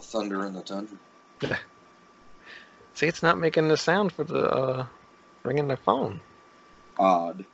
[0.00, 0.96] The thunder in the tundra.
[2.94, 4.86] See, it's not making the sound for the uh,
[5.44, 6.20] ringing the phone.
[6.98, 7.44] Odd.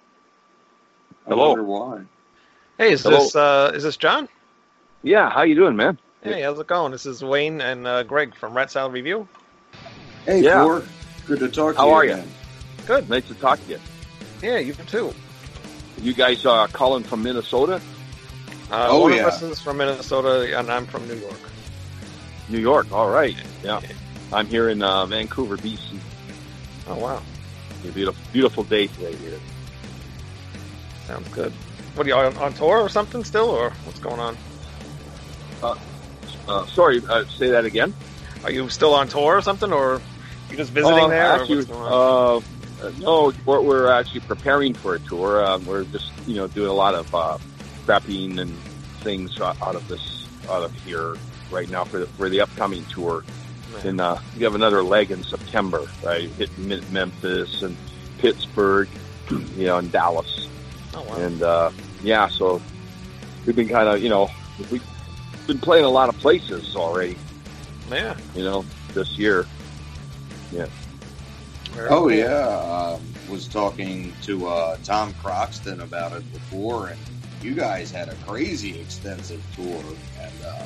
[1.27, 1.48] I Hello.
[1.48, 2.03] wonder why.
[2.79, 3.19] Hey, is Hello.
[3.19, 4.29] this uh, is this John?
[5.03, 5.98] Yeah, how you doing, man?
[6.23, 6.91] Hey, how's it going?
[6.91, 9.29] This is Wayne and uh, Greg from Rat Salad Review.
[10.25, 10.63] Hey, Yeah.
[10.65, 10.83] Thor.
[11.27, 12.13] Good to talk to How you are you?
[12.13, 12.29] again.
[12.87, 13.09] Good.
[13.09, 13.79] Nice to talk to you.
[14.42, 15.13] Yeah, you too.
[16.03, 17.81] You guys are calling from Minnesota,
[18.70, 19.20] Uh, Oh, one yeah.
[19.20, 21.35] of us is from Minnesota, and I'm from New York.
[22.48, 22.86] New York?
[22.92, 23.36] All right.
[23.62, 23.80] Yeah,
[24.33, 25.98] I'm here in uh, Vancouver, BC.
[26.89, 27.22] Oh wow,
[27.84, 29.41] A beautiful, beautiful day today here.
[31.06, 31.52] sounds good.
[31.94, 34.36] What are you on, on tour or something still, or what's going on?
[35.62, 37.92] Uh, sorry, uh, say that again.
[38.44, 40.00] Are you still on tour or something, or
[40.50, 41.33] you just visiting Uh, there?
[41.33, 42.42] or Actually, what's going on?
[42.83, 45.44] uh, uh, no, we're, we're actually preparing for a tour.
[45.44, 47.39] Um, we're just, you know, doing a lot of uh,
[47.86, 48.56] prepping and
[49.02, 51.17] things out of this, out of here
[51.50, 53.25] right now for the, for the upcoming tour.
[53.84, 55.86] And uh, we have another leg in September.
[56.06, 57.77] I hit Memphis and
[58.19, 58.89] Pittsburgh,
[59.30, 60.48] you know, and Dallas.
[60.94, 61.17] oh wow.
[61.17, 61.70] And uh,
[62.02, 62.62] yeah, so
[63.44, 64.30] we've been kind of, you know,
[64.70, 64.85] we've
[65.46, 67.17] been playing a lot of places already,
[67.90, 68.17] yeah.
[68.35, 68.64] you know,
[68.95, 69.46] this year.
[71.73, 72.12] Very Oh cool.
[72.12, 76.98] yeah, um, was talking to uh, Tom Croxton about it before, and
[77.42, 79.83] you guys had a crazy extensive tour,
[80.18, 80.64] and uh,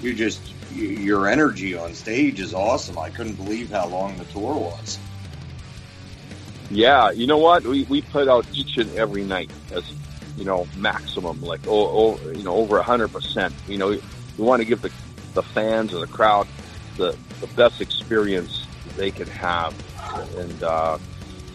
[0.00, 0.40] you just
[0.72, 2.98] your energy on stage is awesome.
[2.98, 4.98] I couldn't believe how long the tour was.
[6.70, 7.64] Yeah, you know what?
[7.64, 9.84] We we put out each and every night as
[10.36, 13.54] you know maximum, like oh, oh you know over hundred percent.
[13.68, 14.00] You know, we
[14.44, 14.90] want to give the
[15.34, 16.48] the fans and the crowd
[16.96, 19.74] the the best experience they can have,
[20.36, 20.98] and uh,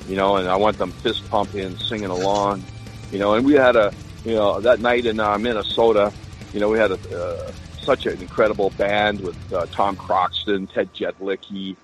[0.08, 2.63] you know, and I want them fist pumping, singing along,
[3.12, 3.34] you know.
[3.34, 6.13] And we had a you know that night in uh, Minnesota,
[6.53, 7.52] you know, we had a uh,
[7.84, 11.75] such an incredible band with uh, Tom Croxton, Ted Jedlicki,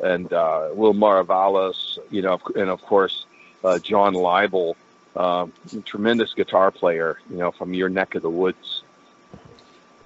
[0.00, 3.26] and uh, Will Maravalis, you know, and of course
[3.62, 4.74] uh, John Leibel,
[5.16, 5.52] um,
[5.84, 8.82] tremendous guitar player, you know, from your neck of the woods.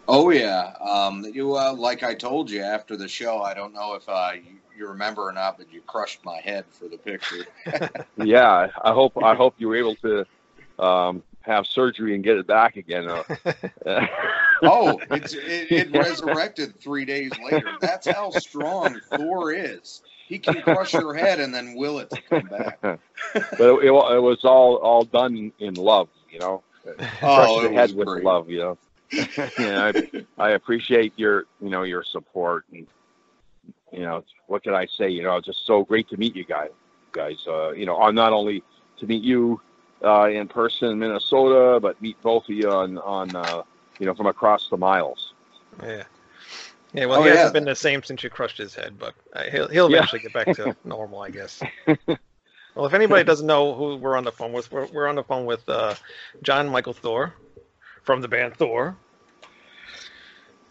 [0.07, 3.43] Oh yeah, um, you uh, like I told you after the show.
[3.43, 6.65] I don't know if uh, you, you remember or not, but you crushed my head
[6.71, 7.47] for the picture.
[8.17, 10.27] yeah, I hope I hope you were able to
[10.79, 13.09] um, have surgery and get it back again.
[13.09, 13.25] Uh,
[14.65, 17.77] Oh, it's, it, it resurrected three days later.
[17.81, 20.03] That's how strong Thor is.
[20.27, 22.79] He can crush your head and then will it to come back.
[22.83, 22.99] but
[23.67, 26.63] it, it, it was all all done in love, you know.
[27.33, 28.25] Crush Oh, the head with great.
[28.25, 28.79] love, you know.
[29.59, 29.93] yeah,
[30.39, 32.87] I, I appreciate your you know your support and
[33.93, 35.09] you know what can I say?
[35.09, 36.71] You know, it's just so great to meet you guys.
[37.13, 38.63] Guys, uh, you know, on not only
[38.99, 39.61] to meet you
[40.05, 43.63] uh, in person in Minnesota, but meet both of you on on uh,
[43.99, 45.33] you know from across the miles.
[45.83, 46.05] Yeah.
[46.95, 47.35] Yeah, well, Oh, he yeah.
[47.37, 49.99] hasn't been the same since you crushed his head, but uh, he'll he'll Yeah.
[49.99, 51.63] eventually get back to normal, I guess.
[52.75, 55.23] well, if anybody doesn't know who we're on the phone with, we're, we're on the
[55.23, 55.95] phone with uh,
[56.43, 57.35] Jon Mikl Thor
[58.05, 58.97] from the band Thor,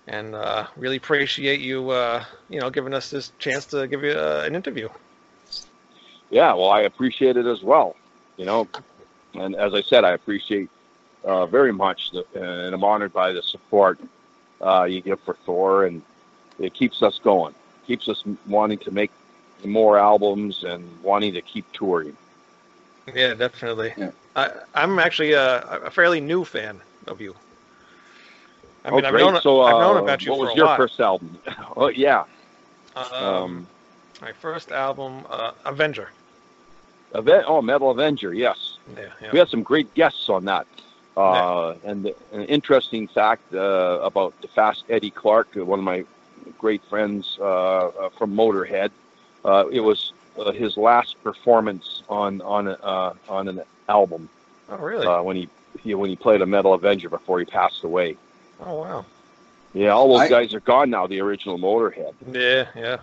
[0.07, 4.11] and uh, really appreciate you, uh, you know, giving us this chance to give you
[4.13, 4.89] uh, an interview.
[6.31, 7.95] Yeah, well, I appreciate it as well.
[8.37, 8.67] You know,
[9.37, 10.69] and as I said, I appreciate
[11.23, 13.99] uh, very much, the, and I'm honored by the support
[14.61, 16.01] uh, you give for Thor, and
[16.59, 17.53] it keeps us going,
[17.85, 19.11] keeps us wanting to make
[19.63, 22.15] more albums and wanting to keep touring.
[23.13, 23.93] Yeah, definitely.
[23.97, 24.11] Yeah.
[24.35, 27.35] I, I'm actually a, a fairly new fan of you.
[28.85, 29.21] I mean, oh, I've great!
[29.23, 30.77] known so, uh, I've known about you what for was a your while.
[30.77, 31.37] first album?
[31.77, 32.23] oh, yeah,
[32.95, 33.67] Um, um,
[34.21, 36.09] my first album, uh, Avenger.
[37.13, 38.76] Aven- oh, Metal Avenger, yes.
[38.95, 39.31] Yeah, yeah.
[39.31, 40.65] We had some great guests on that.
[41.15, 45.85] Uh, And the, an interesting fact uh, about the fast Eddie Clarke, uh, one of
[45.85, 46.05] my
[46.59, 47.43] great friends uh,
[47.87, 48.91] uh, from Motorhead,
[49.43, 54.29] uh, it was uh, his last performance on on uh, on an album
[54.69, 55.07] Oh, really?
[55.07, 55.49] uh, when he,
[55.83, 58.15] he when he played a Metal Avenger before he passed away.
[58.65, 59.05] oh, wow.
[59.73, 61.07] Yeah, all those I- guys are gone now.
[61.07, 62.13] The original Motorhead.
[62.31, 62.97] Yeah, yeah.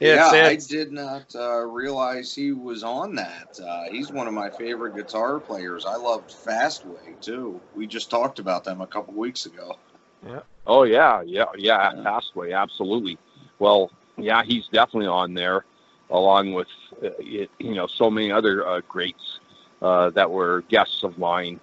[0.00, 3.58] Yeah, Yeah, I did not uh, realize he was on that.
[3.62, 5.84] Uh, he's one of my favorite guitar players.
[5.86, 7.62] I loved Fastway too.
[7.72, 9.80] We just talked about them a couple weeks ago.
[10.26, 10.40] Yeah.
[10.66, 11.92] Oh yeah, yeah, yeah.
[11.92, 12.04] Yeah.
[12.04, 13.18] Fastway, absolutely.
[13.58, 15.64] Well, yeah, he's definitely on there,
[16.10, 16.68] along with
[17.04, 19.40] uh, y- you know so many other uh, greats
[19.82, 21.60] uh, that were guests of mine,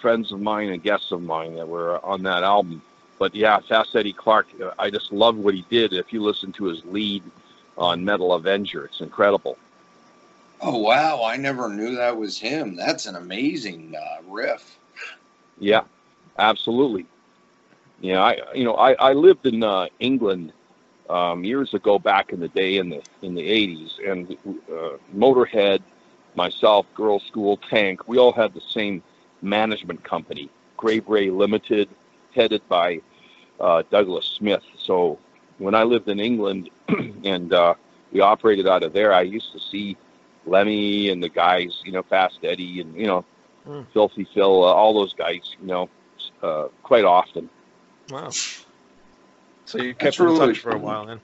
[0.00, 2.82] friends of mine, and guests of mine that were on that album.
[3.18, 5.92] But yeah, Fast Eddie Clarke, uh, I just love what he did.
[5.92, 7.22] If you listen to his lead
[7.80, 9.56] on Metal Avenger, it's incredible.
[10.60, 12.76] Oh wow, I never knew that was him.
[12.76, 14.78] That's an amazing uh, riff.
[15.58, 15.82] Yeah,
[16.38, 17.06] absolutely.
[18.00, 20.52] Yeah, I you know I, I lived in uh, England
[21.08, 24.36] um, years ago back in the day in the in the eighties, and
[24.70, 25.80] uh, Motorhead,
[26.34, 29.02] myself, Girls School, Tank, we all had the same
[29.42, 31.88] management company, Grave Ray Limited,
[32.34, 33.00] headed by
[33.58, 34.62] uh, Douglas Smith.
[34.78, 35.18] So
[35.60, 36.70] when I lived in England
[37.24, 37.74] and uh,
[38.12, 39.96] we operated out of there, I used to see
[40.46, 43.24] Lemmy and the guys, you know, Fast Eddie and you know
[43.64, 43.82] Hmm.
[43.92, 45.88] Filthy Phil, uh, all those guys, you know,
[46.42, 47.48] uh, quite often.
[48.10, 48.30] Wow.
[49.66, 51.20] So you That's kept in really touch for a while then.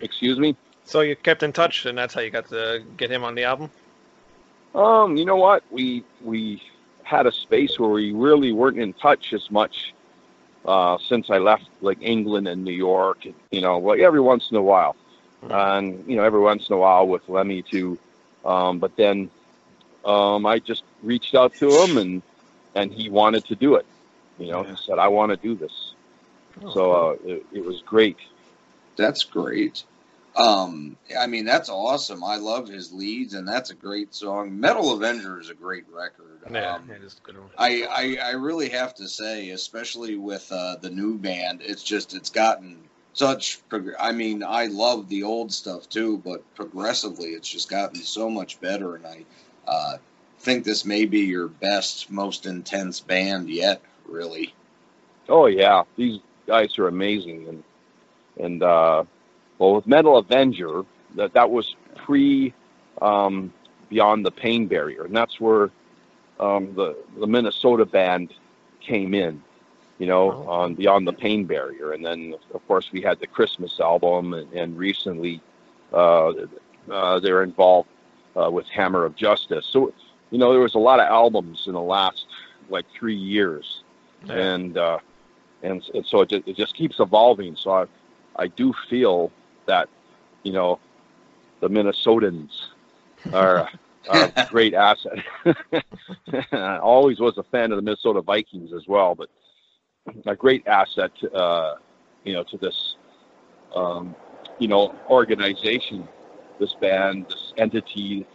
[0.00, 0.56] Excuse me.
[0.84, 3.44] So you kept in touch, and that's how you got to get him on the
[3.44, 3.70] album.
[4.74, 5.62] Um, you know what?
[5.70, 6.62] We we
[7.02, 9.94] had a space where we really weren't in touch as much
[10.64, 13.26] uh, since I left, like England and New York.
[13.50, 14.96] You know, well, every once in a while,
[15.50, 17.98] and you know, every once in a while with Lemmy too.
[18.44, 19.30] Um, but then
[20.04, 22.22] um, I just reached out to him, and
[22.74, 23.86] and he wanted to do it.
[24.38, 24.70] You know, Yeah.
[24.70, 25.94] he said, "I want to do this."
[26.64, 28.16] Oh, so uh, it, it was great.
[28.96, 29.84] That's great.
[30.36, 32.22] Um, I mean, that's awesome.
[32.22, 34.58] I love his leads, and that's a great song.
[34.60, 36.40] Metal Avenger is a great record.
[36.52, 37.50] yeah, Um, it is a good one.
[37.58, 37.82] I,
[38.22, 42.30] I I really have to say, especially with uh, the new band, it's just it's
[42.30, 43.66] gotten such.
[43.68, 48.30] prog- I mean, I love the old stuff too, but progressively, it's just gotten so
[48.30, 49.24] much better, and I
[49.66, 49.96] uh,
[50.40, 53.82] think this may be your best, most intense band yet.
[54.06, 54.54] Really,
[55.28, 57.64] Oh yeah, these guys are amazing, and
[58.38, 59.04] and uh,
[59.58, 60.84] well with Metal Avenger,
[61.16, 62.52] that that was pre
[63.02, 63.52] um,
[63.90, 65.70] Beyond the Pain Barrier, and that's where
[66.40, 68.32] um, the the Minnesota band
[68.80, 69.42] came in,
[69.98, 70.50] you know, Oh.
[70.50, 74.52] on Beyond the Pain Barrier, and then of course we had the Christmas album, and,
[74.52, 75.40] and recently
[75.92, 76.32] uh,
[76.90, 77.88] uh, they're involved
[78.36, 79.66] uh, with Hammer of Justice.
[79.70, 79.92] So
[80.30, 82.26] you know there was a lot of albums in the last
[82.70, 83.82] like three years
[84.26, 84.34] Yeah.
[84.34, 84.98] and uh,
[85.62, 87.56] and and so it just, it just keeps evolving.
[87.56, 87.86] So I
[88.36, 89.32] I do feel
[89.68, 89.88] that
[90.42, 90.80] you know
[91.60, 92.50] the Minnesotans
[93.32, 93.68] are,
[94.08, 95.18] are a great asset.
[96.52, 99.28] I always was a fan of the Minnesota Vikings as well, but
[100.26, 101.74] a great asset uh,
[102.24, 102.96] you know to this
[103.76, 104.16] um,
[104.58, 106.08] you know organization,
[106.58, 108.26] this band, this entity.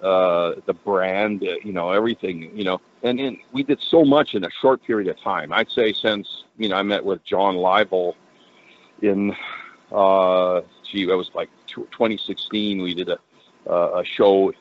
[0.00, 4.34] Uh, the brand, uh, you know, everything, you know, and, and we did so much
[4.34, 5.52] in a short period of time.
[5.52, 8.14] I'd say since you know I met with John Livel
[9.02, 9.34] in,
[9.92, 12.82] uh, gee, that was like 2016.
[12.82, 13.18] We did a
[13.68, 14.52] uh, a show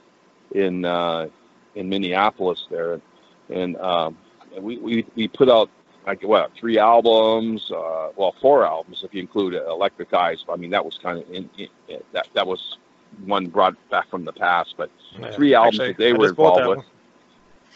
[0.54, 1.28] in uh,
[1.76, 3.02] in Minneapolis there,
[3.50, 4.18] and um,
[4.56, 5.70] and we, we we put out
[6.06, 10.44] like what three albums, uh, well four albums if you include Electric Eyes.
[10.50, 11.68] I mean that was kind of in, in,
[12.14, 12.78] that that was
[13.26, 14.90] one brought back from the past, but
[15.20, 15.32] Yeah.
[15.32, 16.86] three albums Actually, that they I were involved with.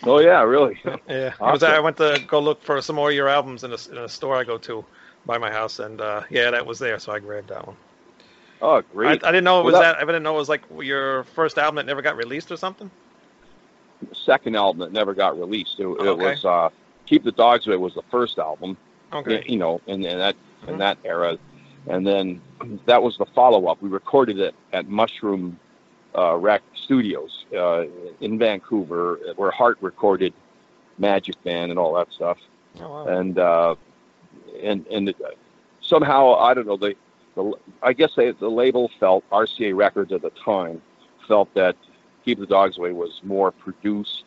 [0.03, 0.79] Oh yeah, really?
[1.07, 1.63] Yeah, I was.
[1.63, 1.75] Awesome.
[1.75, 4.09] I went to go look for some more of your albums in a, in a
[4.09, 4.85] store I go to
[5.25, 7.75] by my house, and uh, yeah, that was there, so I grabbed that one.
[8.61, 9.23] Oh I, great!
[9.23, 9.97] I didn't know it Well, was that- that.
[9.97, 12.89] I didn't know it was like your first album that never got released or something.
[14.13, 15.79] second album that never got released.
[15.79, 16.23] It, it Okay.
[16.31, 16.69] was uh,
[17.05, 18.77] "Keep the Dogs Away" was the first album,
[19.13, 19.43] Okay.
[19.47, 20.35] you know, in, in that
[20.67, 20.77] in Mhm.
[20.79, 21.37] that era,
[21.87, 22.41] and then
[22.85, 23.81] that was the follow up.
[23.81, 25.59] We recorded it at Mushroom
[26.17, 27.85] uh, Rec Studios uh,
[28.21, 30.33] in Vancouver, where Heart recorded
[30.97, 32.37] Magic Man and all that stuff.
[32.79, 33.07] Oh, wow.
[33.07, 33.75] and uh,
[34.63, 35.13] and and
[35.81, 36.95] somehow I don't know the,
[37.35, 40.81] the I guess they, the label felt RCA Records at the time
[41.27, 41.75] felt that
[42.23, 44.25] Keep the Dogs Away was more produced,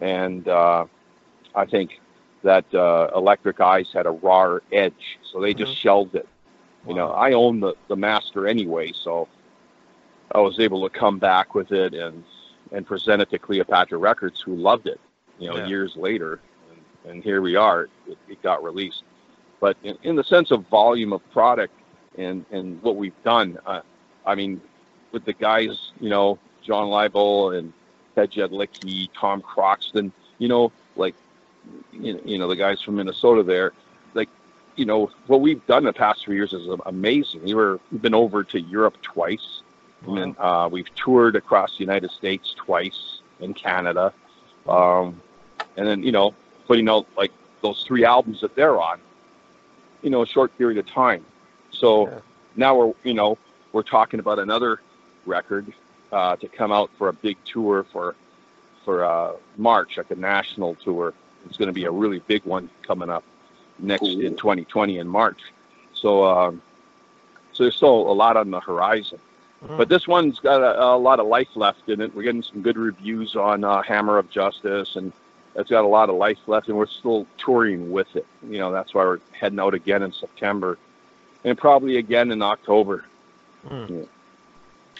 [0.00, 0.86] and uh,
[1.54, 2.00] I think
[2.42, 6.28] that uh, Electric Eyes had a raw edge, so they just shelved it.
[6.88, 9.28] You know, I own the the master anyway, so
[10.32, 12.24] I was able to come back with it and
[12.72, 14.98] and present it to Cleopatra Records, who loved it.
[15.38, 15.66] You know, Yeah.
[15.66, 16.40] years later,
[17.04, 17.84] and, and here we are.
[18.08, 19.02] It, it got released,
[19.62, 21.72] but in, in the sense of volume of product
[22.18, 23.80] and and what we've done, uh,
[24.26, 24.60] I mean,
[25.12, 27.72] with the guys, you know, John Leibel and
[28.16, 31.14] Ted Jedlicki, Tom Croxton, you know, like,
[31.92, 33.72] you know, you know, the guys from Minnesota there,
[34.14, 34.28] like,
[34.74, 37.44] you know, what we've done the past three years is amazing.
[37.44, 39.62] We were, we've been over to Europe twice.
[40.04, 40.16] Wow.
[40.16, 44.12] And uh, we've toured across the United States twice in Canada.
[44.68, 45.22] Um,
[45.76, 46.34] and then, you know,
[46.66, 47.30] putting out like
[47.62, 49.00] those three albums that they're on,
[50.02, 51.24] you know, a short period of time.
[51.70, 52.18] So Yeah.
[52.56, 53.38] now we're, you know,
[53.72, 54.80] we're talking about another
[55.26, 55.72] record
[56.12, 58.14] uh, to come out for a big tour for
[58.84, 61.14] for uh, March, like a national tour.
[61.46, 63.22] It's going to be a really big one coming up
[63.78, 65.38] next in 2020 in March.
[65.94, 66.60] So, um,
[67.52, 69.20] so there's still a lot on the horizon.
[69.64, 69.76] Mhm.
[69.76, 72.12] But this one's got a, a lot of life left in it.
[72.12, 75.12] We're getting some good reviews on uh, Hammer of Justice, and
[75.54, 78.26] it's got a lot of life left, and we're still touring with it.
[78.48, 80.78] You know, that's why we're heading out again in September,
[81.44, 83.04] and probably again in October.
[83.68, 83.90] Mm.
[83.90, 84.04] Yeah.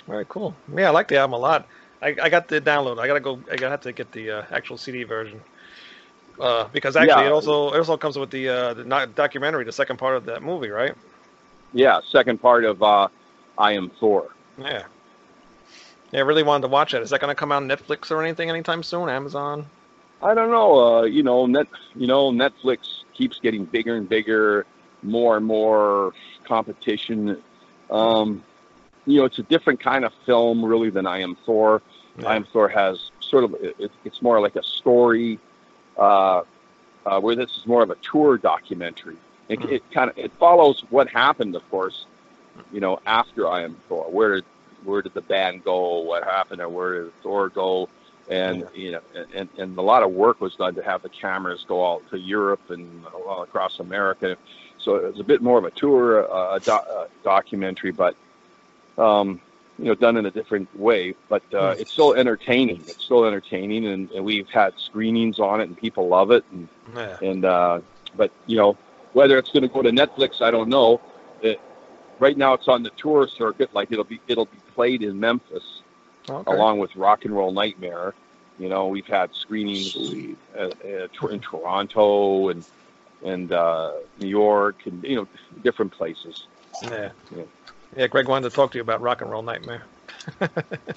[0.08, 0.54] All right, cool.
[0.74, 1.66] Yeah, I like the album a lot.
[2.00, 2.98] I, I got the download.
[2.98, 3.38] I gotta go.
[3.50, 5.40] I gotta have to get the uh, actual CD version.
[6.40, 7.28] Uh, because actually, Yeah.
[7.28, 10.24] it also it also comes with the uh, the not documentary, the second part of
[10.24, 10.94] that movie, right?
[11.72, 13.08] Yeah, second part of uh,
[13.56, 14.28] I Am Thor.
[14.58, 14.84] Yeah.
[16.10, 17.02] Yeah, I really wanted to watch that.
[17.02, 19.08] Is that gonna come out on Netflix or anything anytime soon?
[19.08, 19.66] Amazon?
[20.22, 20.98] I don't know.
[20.98, 21.66] Uh, you know, net.
[21.94, 24.66] You know, Netflix keeps getting bigger and bigger,
[25.02, 26.12] more and more
[26.44, 27.42] competition.
[27.90, 28.42] Um,
[29.04, 31.82] you know, it's a different kind of film, really, than I Am Thor.
[32.24, 33.54] I Am Thor has sort of.
[33.54, 35.38] It, it's more like a story,
[35.98, 36.42] uh,
[37.04, 39.16] uh, where this is more of a tour documentary.
[39.48, 39.72] It, Mhm.
[39.72, 42.06] it kind of it follows what happened, of course.
[42.72, 44.44] You know, after I Am Thor, where did
[44.84, 46.00] where did the band go?
[46.00, 46.60] What happened?
[46.60, 47.88] Or where did Thor go?
[48.28, 49.00] And you know,
[49.34, 52.18] and, and a lot of work was done to have the cameras go out to
[52.18, 54.36] Europe and all across America.
[54.78, 58.16] So it was a bit more of a tour, uh, a do- uh, documentary, but
[58.98, 59.40] um,
[59.78, 61.14] you know, done in a different way.
[61.28, 62.84] But uh, it's still entertaining.
[62.88, 66.44] It's still entertaining, and, and we've had screenings on it, and people love it.
[66.52, 67.16] And Yeah.
[67.20, 67.80] and uh,
[68.16, 68.76] but you know,
[69.12, 71.00] whether it's going to go to Netflix, I don't know.
[71.42, 71.60] It,
[72.18, 73.72] right now, it's on the tour circuit.
[73.74, 75.81] Like it'll be it'll be played in Memphis
[76.28, 76.52] Okay.
[76.52, 78.14] along with Rock and Roll Nightmare.
[78.58, 80.36] You know, we've had screenings Sweet.
[80.56, 82.64] uh, uh, in Toronto and
[83.24, 85.28] and uh, New York and you know
[85.62, 86.46] different places.
[86.82, 87.10] Yeah.
[87.34, 87.42] Yeah.
[87.96, 89.82] Yeah, Greg wanted to talk to you about Rock and Roll Nightmare.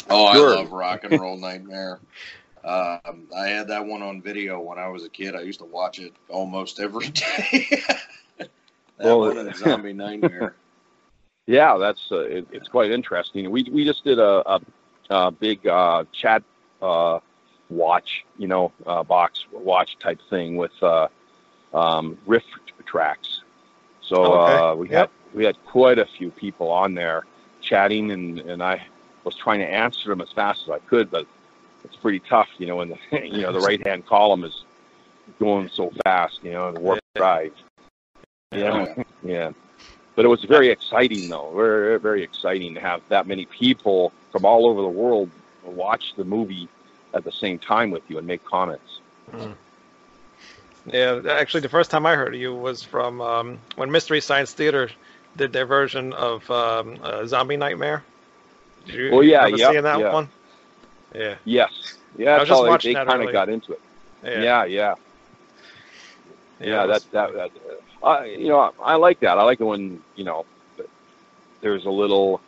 [0.10, 0.53] Oh, Sure.
[0.53, 2.00] I love Rock and Roll Nightmare.
[2.63, 5.36] Um, I had that one on video when I was a kid.
[5.36, 7.82] I used to watch it almost every day.
[8.38, 8.50] that
[9.00, 10.55] Well, one and Zombie Nightmare.
[11.48, 13.51] Yeah, that's uh, it, it's quite interesting.
[13.51, 14.60] We we just did a a,
[15.10, 16.44] a big uh, chat
[16.82, 17.20] uh,
[17.70, 21.08] watch, you know, uh, box watch type thing with uh,
[21.74, 22.44] um, riff
[22.86, 23.42] tracks.
[24.02, 24.58] So Okay.
[24.58, 24.98] uh, we Yep.
[25.00, 27.24] had we had quite a few people on there
[27.62, 28.86] chatting, and and I
[29.24, 31.26] was trying to answer them as fast as I could, but
[31.84, 32.98] it's pretty tough, you know, when the
[33.28, 34.64] you know the right hand column is
[35.40, 37.54] going so fast, you know, and warp drive.
[38.54, 38.94] Yeah,
[39.24, 39.52] yeah.
[40.16, 41.52] But it was very exciting, though.
[41.56, 45.30] Very, very exciting to have that many people from all over the world
[45.63, 46.68] watch the movie
[47.13, 49.00] at the same time with you and make comments.
[50.86, 54.54] Yeah, actually, the first time I heard of you was from um, when Mystery Science
[54.54, 54.89] Theater
[55.38, 58.04] did their version of um, uh, Zombie Nightmare.
[58.86, 60.12] Did you Oh, yeah, yep, seeing that yeah.
[60.12, 60.30] one?
[61.13, 61.72] Yeah, Yes,
[62.18, 62.36] yeah.
[62.36, 63.82] I was just how they, watching they that kind of got into it.
[64.24, 64.96] yeah, Yeah, yeah,
[66.60, 66.84] yeah.
[66.84, 67.51] it that, was- that, that,
[68.04, 69.38] uh, you know, I like that.
[69.38, 70.46] I like it when you know
[71.62, 72.42] there's a little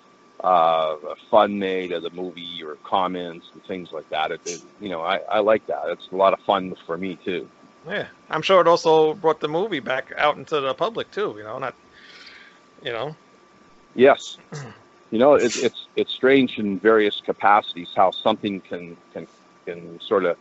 [0.47, 4.31] uh, fun made of the movie or comments and things like that.
[4.31, 5.83] It, it, you know, I, I like that.
[5.87, 7.49] It's a lot of fun for me too.
[7.87, 8.07] yeah.
[8.29, 11.35] I'm sure it also brought the movie back out into the public too.
[11.37, 11.75] You know, not,
[12.81, 13.15] you know,
[13.95, 14.37] Yes.
[15.09, 19.25] You know, it's it's it's strange in various capacities how something can can
[19.65, 20.37] can sort of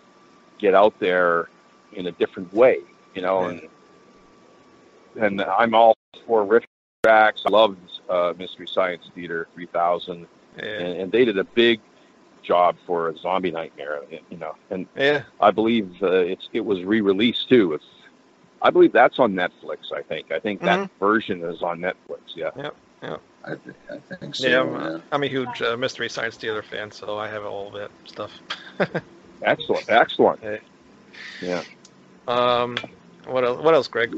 [0.59, 1.49] get out there
[1.93, 2.81] in a different way.
[3.15, 3.61] You know, and
[5.15, 5.97] and I'm all
[6.27, 6.65] for riff
[7.05, 7.43] tracks.
[7.47, 11.81] I loved uh, Mystery Science Theater 3000, yeah, and, and they did a big
[12.43, 14.01] job for a Zombie Nightmare.
[14.31, 15.25] You know, and yeah.
[15.41, 17.75] I believe uh, it's it was re-released too.
[17.75, 17.85] It's
[18.63, 19.93] I believe that's on Netflix.
[19.95, 22.21] I think I think that version is on Netflix.
[22.35, 22.51] Yeah.
[23.47, 23.77] I, th-
[24.11, 24.49] I think so.
[24.49, 25.03] Yeah, I'm, man.
[25.13, 28.33] I'm a huge uh, Mystery Science Theater fan, so I have all that stuff.
[29.43, 29.85] Excellent.
[29.89, 30.41] Excellent.
[30.43, 30.61] Hey.
[31.41, 31.63] Yeah.
[32.29, 32.77] Um,
[33.27, 33.63] what else?
[33.63, 34.15] What else, Greg?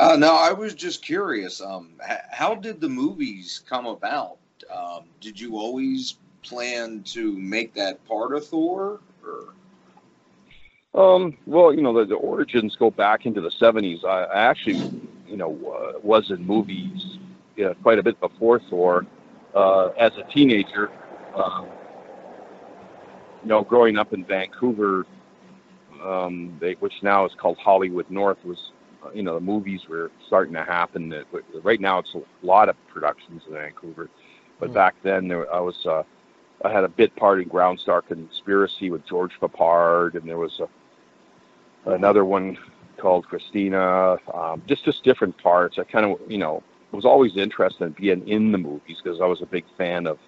[0.00, 1.60] Uh, no, I was just curious.
[1.60, 1.90] Um,
[2.30, 4.38] how did the movies come about?
[4.74, 9.00] Um, did you always plan to make that part of Thor?
[9.22, 9.54] Or?
[10.94, 14.02] Um, well, you know, the, the origins go back into the 70s.
[14.06, 14.90] I, I actually,
[15.28, 17.18] you know, uh, was in movies
[17.56, 19.06] you know, quite a bit before Thor.
[19.54, 20.90] uh, as a teenager,
[21.34, 21.66] um,
[23.42, 25.06] you know, growing up in Vancouver,
[26.02, 28.72] um, they, which now is called Hollywood North, was
[29.14, 31.08] you know the movies were starting to happen.
[31.10, 31.24] That
[31.62, 34.08] right now it's a lot of productions in Vancouver,
[34.58, 34.74] but Mm.
[34.74, 36.02] back then there I was uh,
[36.64, 40.60] I had a bit part in Ground Star Conspiracy with George Peppard, and there was
[40.60, 40.68] a,
[41.90, 42.56] another one
[42.98, 44.16] called Christina.
[44.32, 45.78] Um, just just different parts.
[45.78, 49.26] I kind of you know was always interested in being in the movies because I
[49.26, 50.18] was a big fan of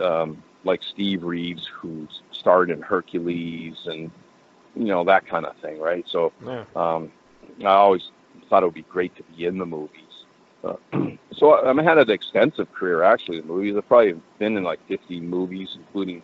[0.00, 4.10] um, like Steve Reeves, who starred in Hercules and
[4.76, 6.04] you know that kind of thing, right?
[6.08, 6.64] So Yeah.
[6.76, 7.10] um,
[7.62, 8.10] I always
[8.48, 10.24] thought it would be great to be in the movies.
[10.64, 10.76] Uh,
[11.32, 13.76] so I, I had an extensive career actually in movies.
[13.76, 16.22] I've probably been in like 50 movies, including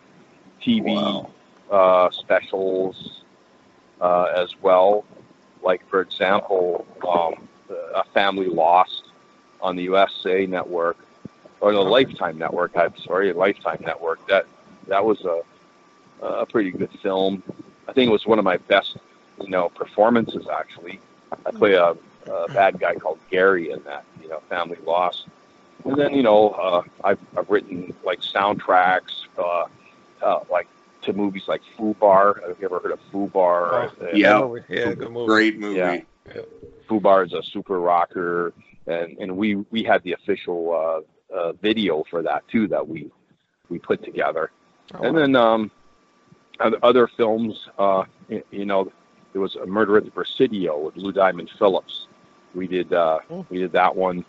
[0.63, 1.31] TV Wow.
[1.71, 3.23] uh, specials
[4.01, 5.05] uh, as well.
[5.63, 7.49] Like for example, um,
[7.95, 9.05] a Family Lost
[9.61, 10.99] on the USA Network
[11.61, 12.77] or the Lifetime Network.
[12.77, 14.27] I'm sorry, Lifetime Network.
[14.29, 14.47] That
[14.89, 15.43] that was a
[16.23, 17.43] a pretty good film.
[17.89, 18.97] I think it was one of my best,
[19.41, 21.01] you know, performances actually.
[21.47, 21.95] I play a,
[22.31, 25.27] a bad guy called Gary in that, you know, Family Lost.
[25.85, 29.67] And then, you know, uh, I've, I've written like soundtracks, uh,
[30.23, 30.67] uh, like
[31.03, 32.47] to movies like Fubar.
[32.49, 33.91] Have you ever heard of Fubar?
[34.01, 34.39] Oh, Uh, Yeah.
[34.41, 34.63] Movie.
[34.69, 35.27] Yeah, good movie.
[35.27, 35.77] Great movie.
[35.77, 36.01] Yeah.
[36.89, 38.53] Fubar is a super rocker,
[38.87, 43.11] and and we we had the official uh, uh, video for that too that we
[43.69, 44.51] we put together.
[44.95, 45.71] Oh, And then um,
[46.83, 48.91] other films, uh, y- you know,
[49.35, 52.07] there was a Murder at the Presidio with Lou Diamond Phillips.
[52.55, 53.45] We did uh, Oh.
[53.51, 54.25] we did that one,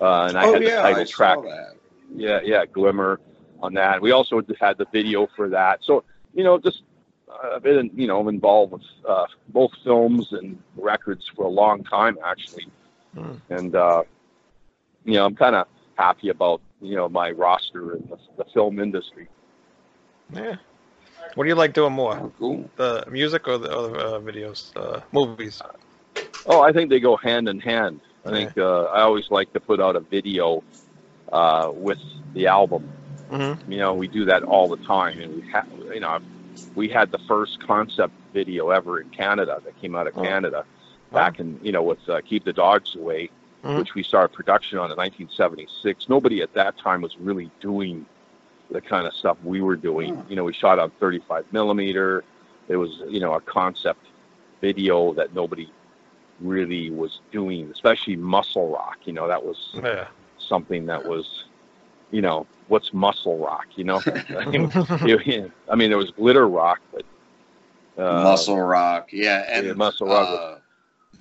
[0.00, 1.36] uh, and I oh had the yeah, title I track.
[1.36, 1.76] saw that.
[2.14, 3.20] Yeah, yeah, Glimmer
[3.62, 4.00] on that.
[4.02, 5.84] We also had the video for that.
[5.84, 6.02] So
[6.34, 6.82] you know, just
[7.30, 11.84] uh, I've been you know involved with uh, both films and records for a long
[11.84, 12.66] time actually,
[13.14, 13.34] Hmm.
[13.50, 14.02] and uh,
[15.04, 18.78] you know I'm kind of happy about you know my roster in the, the film
[18.80, 19.28] industry.
[20.32, 20.56] Yeah.
[21.34, 22.70] What do you like doing more, Oh, cool.
[22.76, 25.60] the music or the other uh, videos, uh, movies?
[26.46, 28.00] Oh, I think they go hand in hand.
[28.24, 30.64] I think uh, I always like to put out a video
[31.32, 31.98] uh, with
[32.34, 32.88] the album.
[33.30, 33.70] Mm-hmm.
[33.70, 36.18] You know, we do that all the time, and we have, you know,
[36.74, 40.22] we had the first concept video ever in Canada that came out of Oh.
[40.22, 40.64] Canada
[41.12, 43.30] back in, you know, with uh, Keep the Dogs Away,
[43.64, 43.78] Mhm.
[43.78, 46.08] which we started production on in 1976.
[46.08, 48.06] Nobody at that time was really doing
[48.70, 50.14] the kind of stuff we were doing.
[50.16, 50.30] Hmm.
[50.30, 52.24] You know, we shot on 35 millimeter.
[52.68, 54.06] It was, you know, a concept
[54.60, 55.70] video that nobody
[56.40, 58.98] really was doing, especially muscle rock.
[59.04, 60.08] You know, that was Yeah.
[60.38, 61.44] something that was,
[62.10, 63.66] you know, what's muscle rock?
[63.76, 64.02] You know,
[64.36, 64.70] I mean,
[65.04, 67.04] you- I mean, there was glitter rock, but
[67.98, 70.28] uh, Muscle Rock, yeah, and yeah, Muscle Rock.
[70.28, 70.58] uh,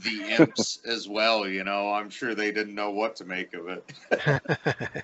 [0.04, 1.48] the Imps as well.
[1.48, 5.02] You know, I'm sure they didn't know what to make of it.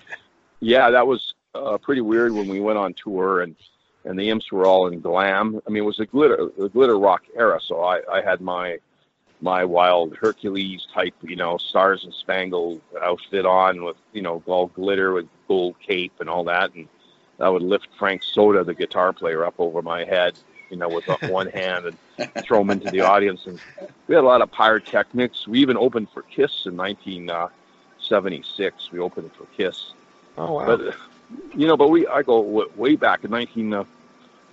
[0.60, 3.56] Yeah, that was uh, pretty weird when we went on tour and
[4.04, 5.60] and the imps were all in glam.
[5.64, 8.78] I mean, it was a glitter the glitter rock era, so I I had my
[9.40, 14.68] my wild Hercules type, you know, stars and spangled outfit on with you know all
[14.68, 16.88] glitter with gold cape and all that, and
[17.40, 20.38] I would lift Frank Soda, the guitar player, up over my head,
[20.70, 21.98] you know, with one hand and
[22.44, 23.46] throw him into the audience.
[23.46, 23.60] And
[24.06, 25.48] we had a lot of pyrotechnics.
[25.48, 28.92] We even opened for Kiss in 1976.
[28.92, 29.92] We opened for Kiss.
[30.38, 30.66] oh wow.
[30.66, 30.92] But uh,
[31.54, 33.84] you know, but we I go way back in 19, uh,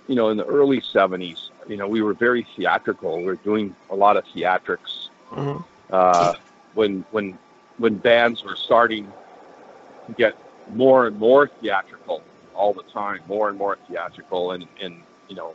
[0.08, 1.50] you know, in the early 70s.
[1.68, 3.18] You know, we were very theatrical.
[3.18, 5.08] We were doing a lot of theatrics.
[5.30, 5.64] Mhm.
[5.90, 6.34] Uh,
[6.74, 7.38] when when
[7.78, 9.10] when bands were starting
[10.06, 10.36] to get
[10.74, 12.22] more and more theatrical
[12.54, 15.54] all the time, more and more theatrical, and and you know,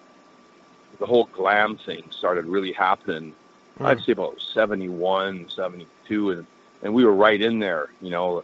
[0.99, 3.33] the whole glam thing started really happening.
[3.79, 3.85] Mm.
[3.85, 6.45] I'd say about 71, 72, and
[6.83, 7.89] and we were right in there.
[8.01, 8.43] You know,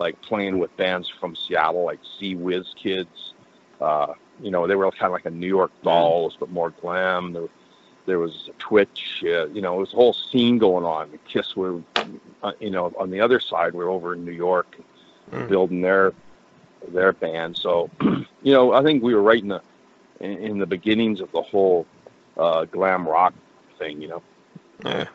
[0.00, 3.34] like playing with bands from Seattle, like Sea Whiz Kids.
[3.80, 7.32] Uh, you know, they were kind of like a New York Dolls, but more glam.
[7.34, 7.48] There,
[8.06, 9.22] there was Twitch.
[9.24, 11.10] Uh, you know, it was a whole scene going on.
[11.12, 11.80] The Kiss were,
[12.42, 13.74] uh, you know, on the other side.
[13.74, 14.76] We're over in New York,
[15.30, 15.48] Mm.
[15.48, 16.12] building their
[16.88, 17.56] their band.
[17.56, 19.62] So, you know, I think we were right in the
[20.18, 21.86] in, in the beginnings of the whole
[22.36, 23.32] uh, glam rock
[23.78, 24.02] thing.
[24.02, 24.22] You know.
[24.84, 25.06] Yeah.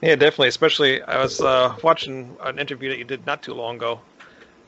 [0.00, 0.48] Yeah, definitely.
[0.48, 4.00] Especially, I was uh, watching an interview that you did not too long ago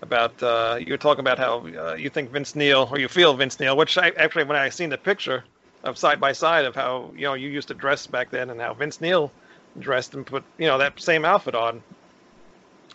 [0.02, 3.34] about uh, you were talking about how uh, you think Vince Neil or you feel
[3.34, 5.44] Vince Neil, which I actually when I seen the picture
[5.84, 8.60] of side by side of how you know you used to dress back then and
[8.60, 9.30] how Vince Neil
[9.78, 11.82] dressed and put you know that same outfit on,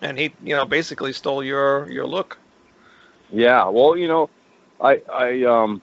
[0.02, 2.38] and he you know basically stole your your look.
[3.32, 4.30] Yeah, well, you know,
[4.80, 5.82] I, I, um,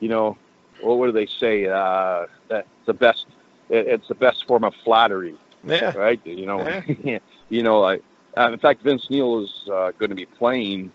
[0.00, 0.36] you know,
[0.82, 1.66] what, do they say?
[1.66, 3.26] Uh, that the best,
[3.70, 5.36] it, it's the best form of flattery,
[5.66, 5.96] Yeah.
[5.96, 6.20] right?
[6.24, 7.18] You know, Yeah.
[7.48, 7.98] you know, I,
[8.36, 10.92] uh, in fact, Vince Neil is uh, going to be playing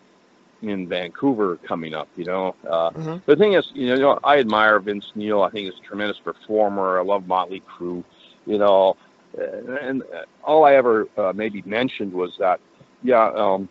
[0.61, 2.09] in Vancouver coming up.
[2.17, 3.21] You know, uh, Mhm.
[3.25, 5.41] the thing is, you know, I admire Vince Neil.
[5.41, 6.99] I think he's a tremendous performer.
[6.99, 8.03] I love Motley Crue.
[8.45, 8.97] You know,
[9.37, 10.03] and, and
[10.43, 12.59] all I ever uh, maybe mentioned was that,
[13.03, 13.69] yeah, um,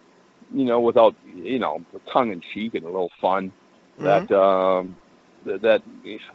[0.55, 3.53] you know, without you know, tongue in cheek and a little fun,
[3.99, 4.97] that um,
[5.45, 5.83] that, that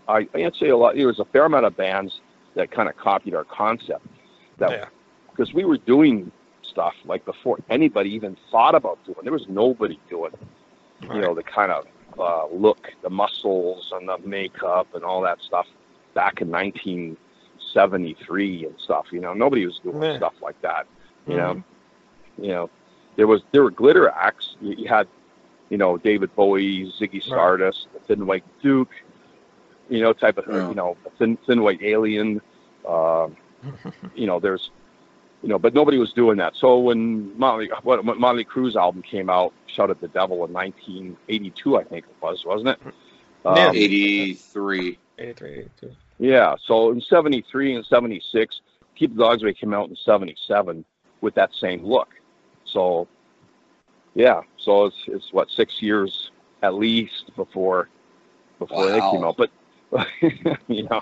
[0.07, 0.95] I I'd say a lot.
[0.95, 2.19] There was a fair amount of bands
[2.55, 4.05] that kind of copied our concept.
[4.59, 4.85] That Yeah.
[5.31, 6.31] because we were doing
[6.63, 9.17] stuff like before anybody even thought about doing.
[9.23, 10.31] There was nobody doing,
[11.13, 11.85] you know, the kind of
[12.19, 15.65] uh, look, the muscles and the makeup and all that stuff
[16.13, 19.07] back in 1973 and stuff.
[19.11, 20.17] You know, nobody was doing Yeah.
[20.17, 20.85] stuff like that.
[21.27, 21.59] You Mm-hmm.
[21.59, 21.63] know,
[22.37, 22.69] you know,
[23.15, 24.55] there was there were glitter acts.
[24.61, 25.07] You, you had,
[25.69, 28.91] you know, David Bowie, Ziggy Stardust, the Thin White Duke,
[29.89, 30.69] you know, type of Yeah.
[30.69, 32.41] you know, Thin Thin White Alien.
[32.87, 33.35] Um,
[34.15, 34.71] you know, there's,
[35.41, 36.55] you know, but nobody was doing that.
[36.55, 40.53] So when Motley, what, when Motley Crue's album came out, "Shout at the Devil" in
[40.53, 42.79] 1982, I think it was, wasn't it?
[43.45, 43.67] Yeah.
[43.67, 44.97] Um, 83.
[45.19, 45.95] 83, 82.
[46.19, 46.55] yeah.
[46.65, 48.61] So in '73 and '76,
[48.95, 50.85] Keep the Dogs Away came out in '77
[51.21, 52.09] with that same look.
[52.65, 53.07] So,
[54.15, 54.41] yeah.
[54.57, 57.89] So it's it's what six years at least before
[58.59, 59.35] before they came out.
[59.37, 59.51] But
[60.67, 61.01] you know,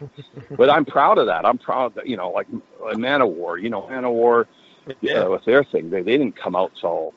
[0.58, 1.46] but I'm proud of that.
[1.46, 2.48] I'm proud that you know, like
[2.96, 3.62] Manowar.
[3.62, 4.46] You know, Manowar
[5.02, 5.20] Yeah.
[5.26, 5.90] uh, with their thing.
[5.90, 7.14] They they didn't come out till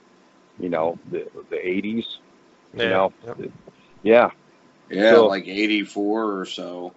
[0.58, 2.04] you know the the 80s.
[2.74, 2.82] yeah.
[2.84, 3.50] You know, Yep.
[4.02, 4.30] yeah,
[4.90, 6.92] Yeah, So- like 84 or so.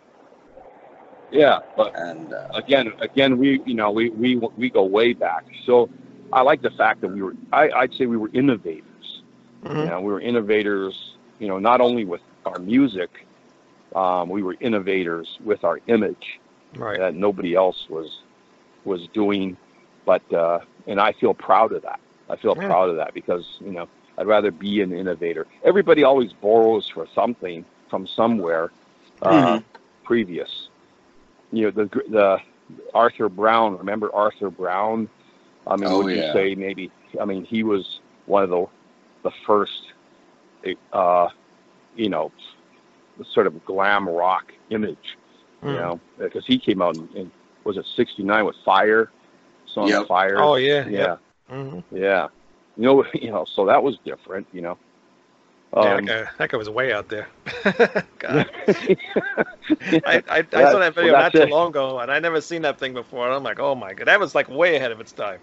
[1.31, 1.59] yeah.
[1.75, 5.45] But And uh, again, again, we you know we we we go way back.
[5.65, 5.89] So
[6.33, 7.35] I like the fact that we were.
[7.53, 8.83] I, I'd say we were innovators.
[9.63, 9.85] You Mhm.
[9.89, 11.15] know, we were innovators.
[11.39, 13.26] You know, not only with our music,
[13.97, 16.39] um, we were innovators with our image
[16.75, 16.99] Right.
[16.99, 18.09] that nobody else was
[18.85, 19.57] was doing.
[20.05, 21.99] But uh, and I feel proud of that.
[22.29, 22.67] I feel Yeah.
[22.67, 25.47] proud of that because you know I'd rather be an innovator.
[25.63, 28.71] Everybody always borrows for something from somewhere
[29.21, 29.59] uh,
[30.03, 30.69] previous.
[31.51, 32.37] You know the the
[32.93, 33.77] Arthur Brown.
[33.77, 35.09] Remember Arthur Brown?
[35.65, 36.21] I mean, Oh, would yeah.
[36.21, 36.91] you say maybe?
[37.19, 38.65] I mean, he was one of the
[39.23, 39.81] the first,
[40.93, 41.27] uh,
[41.95, 42.31] you know,
[43.33, 44.97] sort of glam rock image
[45.63, 45.75] you Mm.
[45.75, 47.31] know, because he came out in, in
[47.65, 49.09] was it '69 with Fire,
[49.73, 50.07] song Yep.
[50.07, 50.37] Fire.
[50.39, 50.85] Oh, yeah.
[50.89, 51.17] yeah,
[51.49, 52.27] hmm yeah.
[52.77, 54.47] You know, you know, so that was different.
[54.53, 54.77] You know.
[55.79, 57.27] yeah, Um, that, guy, that guy was way out there.
[58.19, 58.45] God.
[58.87, 58.93] yeah,
[60.05, 61.49] I, I, I saw that video well, not too it.
[61.49, 63.25] long ago, and I never seen that thing before.
[63.25, 65.39] And I'm like, oh my god, that was like way ahead of its time.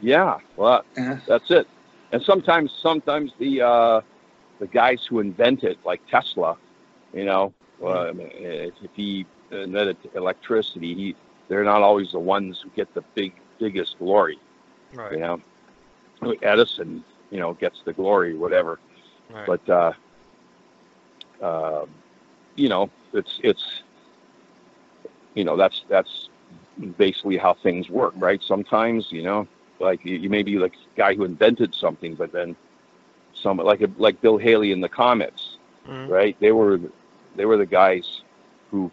[0.00, 1.20] yeah, well, Yeah.
[1.26, 1.66] that's it.
[2.12, 4.00] And sometimes, sometimes the uh,
[4.60, 6.56] the guys who invent it, like Tesla,
[7.12, 7.52] you know,
[7.84, 11.16] uh, mean, if he invented electricity, he
[11.48, 14.38] they're not always the ones who get the big biggest glory.
[14.94, 15.12] Right.
[15.12, 15.40] You know,
[16.42, 18.78] Edison, you know, gets the glory, whatever.
[19.30, 19.46] right.
[19.46, 19.92] but uh,
[21.42, 21.86] uh,
[22.56, 23.82] you know, it's it's
[25.34, 26.28] you know that's that's
[26.96, 28.42] basically how things work, right?
[28.42, 29.46] Sometimes you know,
[29.80, 32.56] like you, you may be like a guy who invented something, but then
[33.34, 35.56] some like like Bill Haley and the Comets,
[35.88, 36.08] Mhm.
[36.08, 36.36] right?
[36.40, 36.78] They were
[37.36, 38.22] they were the guys
[38.70, 38.90] who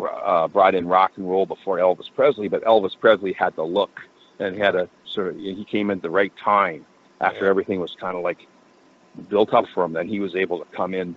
[0.00, 4.00] uh, brought in rock and roll before Elvis Presley, but Elvis Presley had the look
[4.38, 6.84] and had a sort of he came at the right time
[7.20, 7.50] after Yeah.
[7.50, 8.46] everything was kind of like
[9.28, 9.92] built up for him.
[9.92, 11.14] Then he was able to come in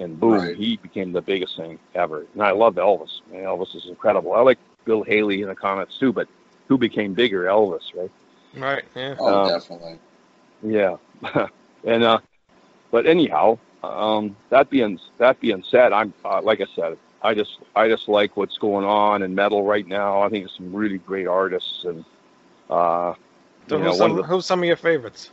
[0.00, 0.56] and boom, Right.
[0.56, 2.26] he became the biggest thing ever.
[2.34, 3.20] And I love Elvis.
[3.30, 4.32] Man, Elvis is incredible.
[4.34, 6.28] I like Bill Haley and the Comets too, but
[6.68, 7.44] who became bigger?
[7.44, 8.10] Elvis, right?
[8.56, 8.84] Right.
[8.94, 9.16] Yeah.
[9.18, 9.98] oh, Um, definitely.
[10.62, 10.96] Yeah,
[11.84, 12.20] and uh,
[12.90, 17.58] but anyhow, um, that being that being said, I'm uh, like I said, I just
[17.74, 20.22] I just like what's going on in metal right now.
[20.22, 22.04] I think it's some really great artists, and
[22.70, 23.14] uh,
[23.68, 25.30] So you know, who's, some, of the- who's some of your favorites?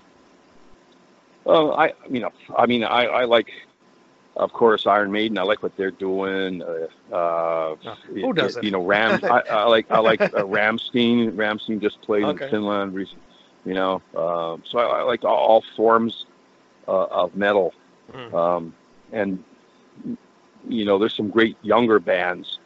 [1.45, 3.51] uh, I you know I mean I I like.
[4.35, 5.38] Of course, Iron Maiden.
[5.38, 6.62] I like what they're doing.
[6.63, 7.75] Uh, uh,
[8.07, 8.63] who doesn't?
[8.63, 9.19] You know, Ram.
[9.23, 11.33] I, I like I like uh, Rammstein.
[11.33, 12.45] Rammstein just played Okay.
[12.45, 13.21] in Finland recently.
[13.65, 16.25] You know, um, so I, I like all, all forms
[16.88, 17.73] uh, of metal.
[18.13, 18.33] Mm.
[18.33, 18.73] Um,
[19.11, 19.43] and
[20.67, 22.59] you know, there's some great younger bands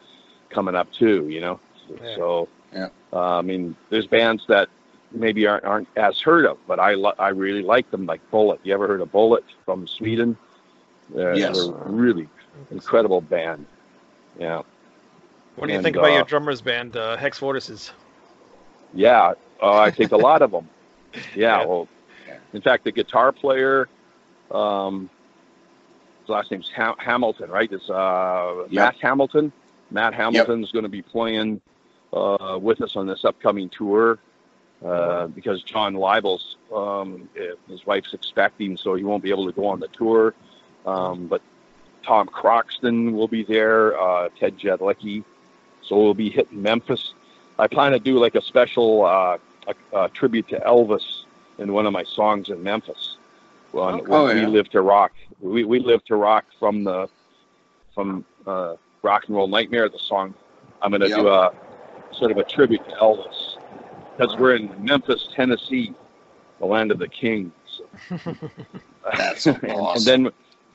[0.50, 1.28] coming up too.
[1.28, 2.16] You know, Yeah.
[2.16, 2.88] so Yeah.
[3.12, 4.68] uh, I mean, there's bands that
[5.12, 8.04] maybe aren't, aren't as heard of, but I li- I really like them.
[8.06, 8.60] Like Bullet.
[8.64, 10.36] You ever heard of Bullet from Sweden?
[11.14, 11.56] They're, Yes.
[11.56, 12.28] they're a really
[12.70, 13.66] incredible band.
[14.38, 14.62] Yeah,
[15.56, 17.92] What do you And, think about uh, your drummer's band, uh, Hex Vortices?
[18.92, 19.34] yeah.
[19.62, 20.68] Uh, I think a lot of them.
[21.36, 21.60] Yeah.
[21.60, 21.64] Yeah.
[21.66, 21.88] Well,
[22.52, 23.88] in fact, the guitar player,
[24.50, 25.08] um,
[26.24, 27.70] his last name's ha- Hamilton, right?
[27.70, 28.72] It's uh, Yep.
[28.72, 29.52] Matt Hamilton.
[29.90, 31.60] Matt Hamilton's going to be playing
[32.12, 34.18] uh, with us on this upcoming tour.
[34.84, 39.52] uh, because John Libel's um, eh, his wife's expecting, so he won't be able to
[39.52, 40.34] go on the tour.
[40.84, 41.40] Um, but
[42.04, 45.24] Tom Croxton will be there, uh, Ted Jedlicki,
[45.82, 47.14] so we'll be hitting Memphis.
[47.58, 51.22] I plan to do like a special uh, a, a tribute to Elvis
[51.58, 53.16] in one of my songs in Memphis.
[53.72, 54.06] On, Okay.
[54.12, 54.48] Oh, we yeah.
[54.48, 55.12] live to rock.
[55.44, 57.06] We we live to rock from the
[57.94, 59.90] from uh, Rock and Roll Nightmare.
[59.90, 60.34] The song
[60.80, 61.52] I'm going to do a
[62.12, 63.56] sort of a tribute to Elvis
[64.16, 65.94] because we're in Memphis, Tennessee,
[66.60, 67.52] the land of the kings.
[69.18, 70.08] That's and, awesome.
[70.08, 70.32] and then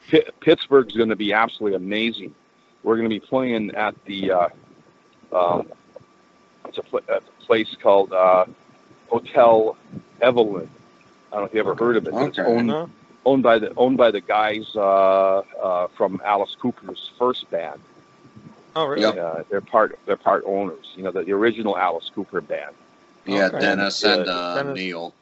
[0.08, 2.36] P- Pittsburgh's going to be absolutely amazing.
[2.84, 4.48] We're going to be playing at the uh,
[5.36, 5.72] um,
[6.66, 8.46] it's a, pl- a place called uh,
[9.08, 9.76] Hotel
[10.22, 10.70] Evelyn.
[11.32, 12.12] I don't know if you ever heard of it.
[12.12, 12.48] but It's Okay.
[12.48, 12.90] owned No?
[13.30, 14.80] Owned by the owned by the guys uh,
[15.62, 17.80] uh, from Alice Cooper's first band.
[18.76, 19.04] Oh, really?
[19.04, 19.18] Yep.
[19.20, 20.86] Uh, they're part they're part owners.
[20.96, 22.74] You know, the, the original Alice Cooper band.
[23.28, 23.60] yeah, Okay.
[23.60, 24.76] Dennis and uh, Dennis.
[24.80, 25.14] Neal.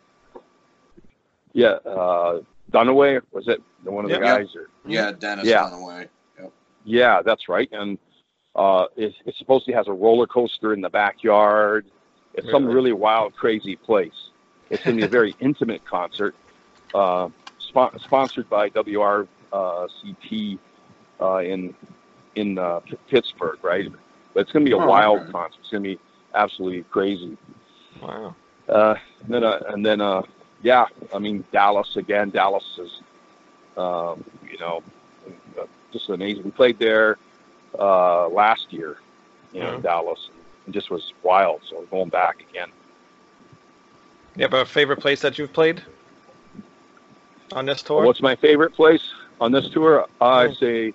[1.51, 2.41] Yeah, uh,
[2.71, 3.61] Dunaway was it?
[3.83, 4.23] The one of the Yep.
[4.23, 4.55] guys.
[4.55, 5.63] Or, Yeah, Dennis Yeah.
[5.69, 6.07] Dunaway.
[6.85, 7.67] Yeah, that's right.
[7.73, 7.97] And
[8.55, 11.85] uh, it, it supposedly has a roller coaster in the backyard.
[12.35, 12.75] It's some Really?
[12.75, 14.29] really wild, crazy place.
[14.69, 16.33] It's going to be a very intimate concert,
[16.93, 17.27] uh,
[17.77, 20.59] spo- sponsored by WRCT
[21.21, 21.75] uh, in
[22.35, 23.91] in uh, P- Pittsburgh, right?
[24.33, 25.31] But it's going to be a Oh, wild okay.
[25.31, 25.59] concert.
[25.61, 25.99] It's going to be
[26.35, 27.37] absolutely crazy.
[28.01, 28.35] Wow.
[28.69, 30.21] Uh, and then, uh, and then, uh,
[30.61, 32.29] yeah, I mean Dallas again.
[32.29, 33.01] Dallas is,
[33.77, 34.83] um, you know,
[35.59, 36.43] uh, just amazing.
[36.43, 37.17] We played there
[37.79, 38.97] uh, last year,
[39.53, 40.29] you know, in Dallas,
[40.65, 41.61] and just was wild.
[41.69, 42.69] So we're going back again.
[44.35, 45.83] You have a favorite place that you've played
[47.53, 48.03] on this tour?
[48.05, 49.03] What's my favorite place
[49.39, 50.05] on this tour?
[50.21, 50.59] I Mm.
[50.59, 50.93] say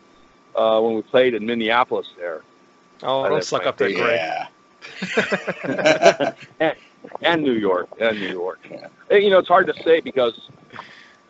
[0.54, 2.42] uh, when we played in Minneapolis there,
[3.02, 4.20] oh, I don't that's suck up there, Greg.
[4.20, 4.46] Yeah.
[7.22, 8.60] and New York, and New York.
[8.70, 9.16] Yeah.
[9.16, 10.48] You know, it's hard to say because,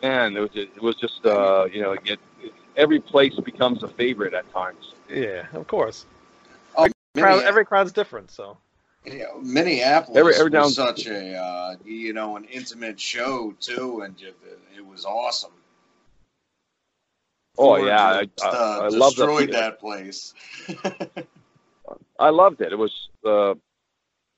[0.01, 2.19] man, it was it was just uh, you know, it,
[2.75, 4.93] every place becomes a favorite at times.
[5.09, 6.05] yeah, of course.
[6.75, 8.57] Oh, Crowd, every crowd's different, so.
[9.05, 13.53] You know, Minneapolis Every- every was down- such a uh, you know an intimate show
[13.59, 14.35] too, and just,
[14.75, 15.51] it was awesome.
[17.57, 20.33] Oh Ford yeah, I, just, I, uh, I love the destroyed that place.
[22.19, 22.71] I loved it.
[22.71, 23.53] It was, uh,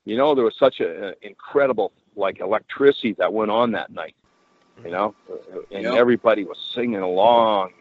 [0.04, 4.14] you know, there was such an incredible like electricity that went on that night.
[4.84, 5.14] You know,
[5.70, 5.94] and Yep.
[5.94, 7.72] everybody was singing along.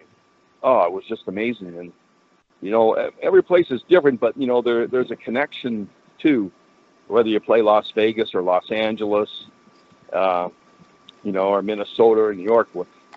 [0.63, 1.77] Oh, it was just amazing.
[1.77, 1.91] And
[2.61, 6.49] you know, every place is different, but you know, there there's a connection too.
[7.07, 9.45] Whether you play Las Vegas or Los Angeles,
[10.11, 10.49] uh,
[11.23, 12.69] you know, or Minnesota or New York,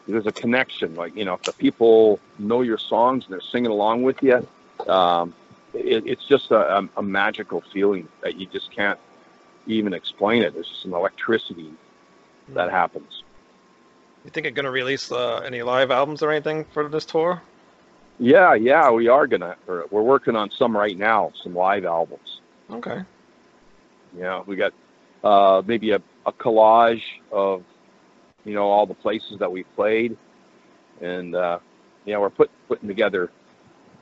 [0.07, 0.95] there's a connection.
[0.95, 4.47] Like you know, if the people know your songs and they're singing along with you,
[4.87, 5.35] um,
[5.75, 8.99] it, it's just a, a, magical feeling that you just can't
[9.67, 10.55] even explain it.
[10.55, 11.73] There's just an electricity
[12.49, 13.23] that happens.
[14.25, 17.43] You think you're going to release uh, any live albums or anything for this tour?
[18.19, 19.57] Yeah, yeah, we are gonna.
[19.67, 22.41] We're working on some right now, some live albums.
[22.69, 23.03] Okay.
[24.17, 24.73] Yeah, we got
[25.25, 27.63] uh, maybe a, a collage of
[28.45, 30.17] you know all the places that we played,
[31.01, 31.59] and uh,
[32.05, 33.31] yeah, we're put, putting together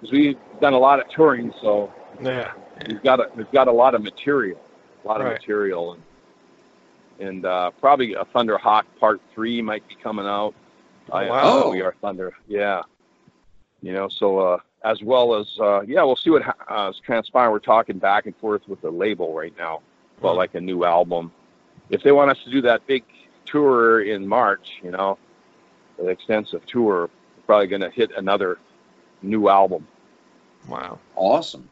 [0.01, 1.92] because we've done a lot of touring, so
[2.23, 2.53] Yeah.
[2.87, 4.61] we've got a, we've got a lot of material,
[5.05, 5.35] a lot of Right.
[5.35, 6.03] material, and
[7.19, 10.55] and uh, probably a Thunder Hawk Part Three might be coming out.
[11.12, 11.66] I, wow.
[11.66, 12.83] uh, we are Thunder, yeah.
[13.81, 17.01] You know, so uh, as well as uh, yeah, we'll see what ha- uh, is
[17.05, 17.53] transpiring.
[17.53, 19.81] We're talking back and forth with the label right now
[20.19, 20.39] about Hmm.
[20.39, 21.33] like a new album.
[21.91, 23.05] If they want us to do that big
[23.45, 25.19] tour in March, you know,
[25.99, 28.59] an extensive tour, we're probably going to hit another
[29.23, 29.87] new album.
[30.69, 30.99] Wow.
[31.15, 31.69] awesome.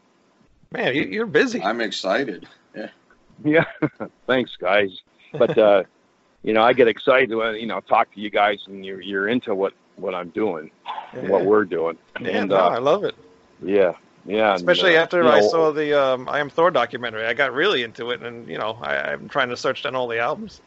[0.71, 1.61] Man, you, you're busy.
[1.61, 2.47] I'm excited.
[2.75, 2.89] Yeah,
[3.43, 3.65] Yeah.
[4.27, 4.89] thanks, guys.
[5.33, 5.83] But uh,
[6.43, 9.27] you know, I get excited when you know talk to you guys and you're you're
[9.27, 10.71] into what what I'm doing,
[11.13, 13.15] and what we're doing, Yeah, and no, I uh, love it.
[13.63, 13.93] yeah,
[14.25, 14.49] yeah.
[14.49, 17.25] and, Especially uh, after I know, saw the um, I Am Thor documentary.
[17.25, 20.07] I got really into it, and, you know, I, I'm trying to search down all
[20.07, 20.61] the albums.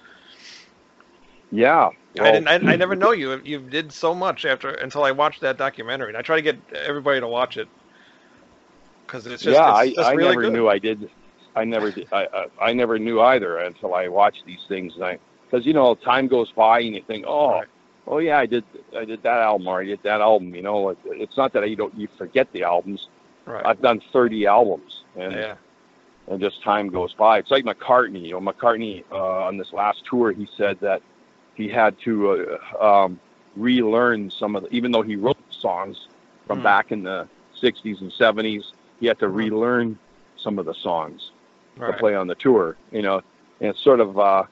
[1.50, 1.90] Yeah,
[2.20, 2.48] I didn't.
[2.48, 3.40] I, I never know you.
[3.44, 6.58] You did so much after until I watched that documentary, and I try to get
[6.74, 7.68] everybody to watch it
[9.06, 10.52] because it's just yeah, it's I, just I really never good.
[10.52, 11.10] knew I did.
[11.56, 12.08] I never did.
[12.12, 15.18] I, I I never knew either until I watched these things, and I
[15.50, 17.68] because you know time goes by and you think, oh, Right.
[18.06, 18.64] oh yeah, I did
[18.96, 20.54] I did that album or I did that album.
[20.54, 23.08] You know, it, it's not that you don't you forget the albums.
[23.48, 23.64] Right.
[23.64, 25.54] I've done 30 albums, and yeah.
[26.28, 27.38] and just time goes by.
[27.38, 28.26] It's like McCartney.
[28.26, 31.00] You know, McCartney uh, on this last tour, he said that
[31.54, 33.18] he had to uh, um,
[33.56, 36.08] relearn some of the, even though he wrote songs
[36.46, 36.64] from Mhm.
[36.64, 37.26] back in the
[37.60, 39.34] 60s and 70s, he had to Mhm.
[39.34, 39.98] relearn
[40.36, 41.30] some of the songs
[41.78, 41.90] Right.
[41.90, 42.76] to play on the tour.
[42.92, 43.22] You know,
[43.60, 44.42] and it's sort of uh,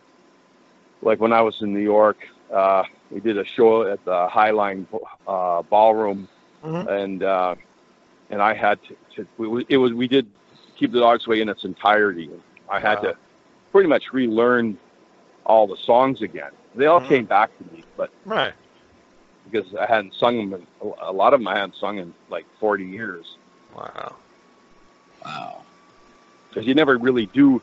[1.02, 2.16] like when I was in New York,
[2.50, 4.86] uh, we did a show at the Highline
[5.28, 6.28] uh, Ballroom,
[6.64, 6.86] Mhm.
[6.88, 7.54] and uh,
[8.30, 10.26] and I had to, to we, we- it was we did
[10.76, 12.30] keep the dogs way in its entirety.
[12.68, 13.02] I had Wow.
[13.12, 13.16] to
[13.72, 14.78] pretty much relearn
[15.44, 16.50] all the songs again.
[16.74, 17.08] They all Mhm.
[17.08, 18.52] came back to me, but Right.
[19.50, 22.44] because I hadn't sung them, in, a lot of them I hadn't sung in like
[22.60, 23.36] 40 years.
[23.74, 24.16] Wow.
[25.24, 25.62] Wow.
[26.48, 27.62] Because you never really do,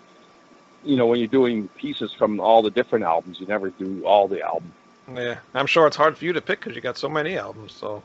[0.84, 4.28] you know, when you're doing pieces from all the different albums, you never do all
[4.28, 4.72] the album.
[5.14, 5.40] Yeah.
[5.54, 7.74] I'm sure it's hard for you to pick because you got so many albums.
[7.74, 8.02] So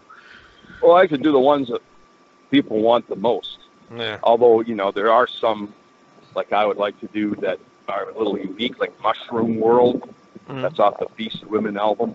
[0.83, 1.81] Well, I could do the ones that
[2.51, 3.59] people want the most.
[3.95, 4.19] yeah.
[4.23, 5.73] Although, you know, there are some,
[6.35, 7.59] like I would like to do that
[7.89, 10.09] are a little unique, like Mushroom World.
[10.49, 10.63] Mhm.
[10.63, 12.15] That's off the Beast Women album.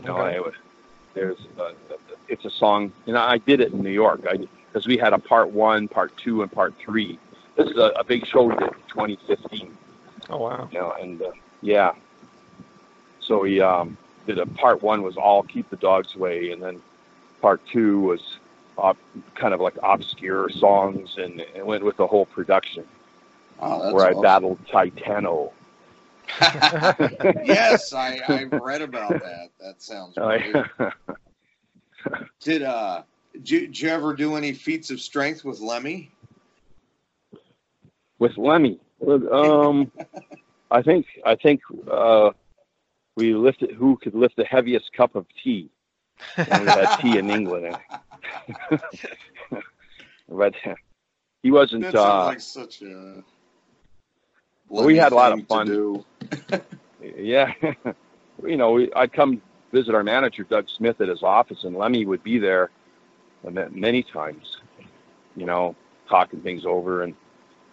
[0.00, 0.36] You know, Okay.
[0.36, 0.54] I would,
[1.14, 1.72] there's, a,
[2.28, 4.20] it's a song, you know, I did it in New York.
[4.28, 7.18] I because we had a part one, part two, and part three.
[7.56, 9.76] This is a, a big show we did in 2015.
[10.30, 10.68] Oh wow.
[10.70, 11.92] you know, and uh, yeah.
[13.20, 13.96] So we um,
[14.28, 16.80] did a part one was all keep the dogs away, and then
[17.42, 18.38] part two was
[18.80, 18.94] uh,
[19.34, 22.84] kind of like obscure songs, and it went with the whole production
[23.60, 24.22] Oh, that's where I awesome.
[24.22, 25.52] battled Titano.
[27.44, 29.50] yes, I, I've read about that.
[29.60, 30.56] That sounds great.
[32.40, 33.02] Did uh
[33.34, 36.10] did you, did you ever do any feats of strength with Lemmy?
[38.18, 38.78] with Lemmy.
[39.06, 39.90] Um,
[40.70, 42.30] I think I think uh,
[43.16, 45.68] we lifted who could lift the heaviest cup of tea.
[46.46, 47.76] And we had tea in England,
[50.28, 50.54] but
[51.42, 51.82] he wasn't.
[51.82, 53.22] That sounds Uh, like such a.
[54.68, 55.66] Well, we had a lot of thing to fun.
[55.66, 56.04] do.
[57.16, 57.52] Yeah,
[58.46, 59.40] you know, we, I'd come
[59.72, 62.68] visit our manager Doug Smith at his office, and Lemmy would be there
[63.42, 64.58] ma- many times.
[65.34, 65.74] You know,
[66.10, 67.14] talking things over, and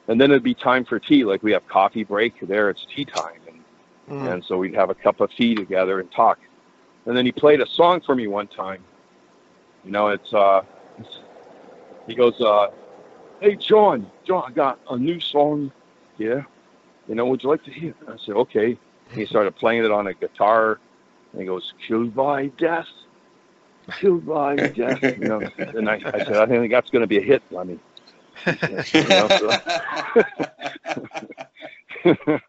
[0.07, 1.25] and then it'd be time for tea.
[1.25, 3.63] Like we have coffee break there; it's tea time, and
[4.09, 4.33] Mm.
[4.33, 6.39] and so we'd have a cup of tea together and talk.
[7.05, 8.81] And then he played a song for me one time.
[9.87, 10.63] You know, it's uh,
[10.99, 11.19] it's,
[12.07, 12.67] he goes, uh,
[13.39, 15.71] "Hey John, John, I got a new song
[16.17, 16.45] here.
[17.07, 18.77] You know, would you like to hear?" it?" I said, "Okay."
[19.09, 20.77] And he started playing it on a guitar,
[21.31, 22.89] and he goes, "Killed by death,
[24.01, 27.17] killed by death." You know, and I, I said, "I think that's going to be
[27.19, 27.79] a hit, Lemmy."
[28.45, 29.59] You know, so-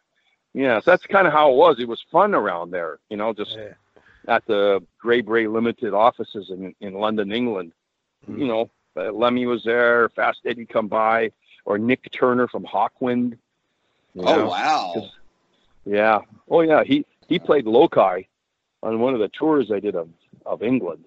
[0.55, 1.79] yeah, so that's kind of how it was.
[1.79, 3.75] It was fun around there, you know, just Yeah.
[4.29, 7.73] At the Grey Bray Limited offices in in London, England.
[8.27, 8.39] Hmm.
[8.39, 11.31] You know, uh, Lemmy was there, Fast Eddie come by,
[11.65, 13.39] or Nik Turner from Hawkwind.
[14.15, 14.47] you oh know.
[14.47, 15.11] wow!
[15.85, 16.19] Yeah.
[16.51, 18.29] Oh yeah, he he played Loki
[18.83, 20.09] on one of the tours I did of
[20.47, 21.05] of England.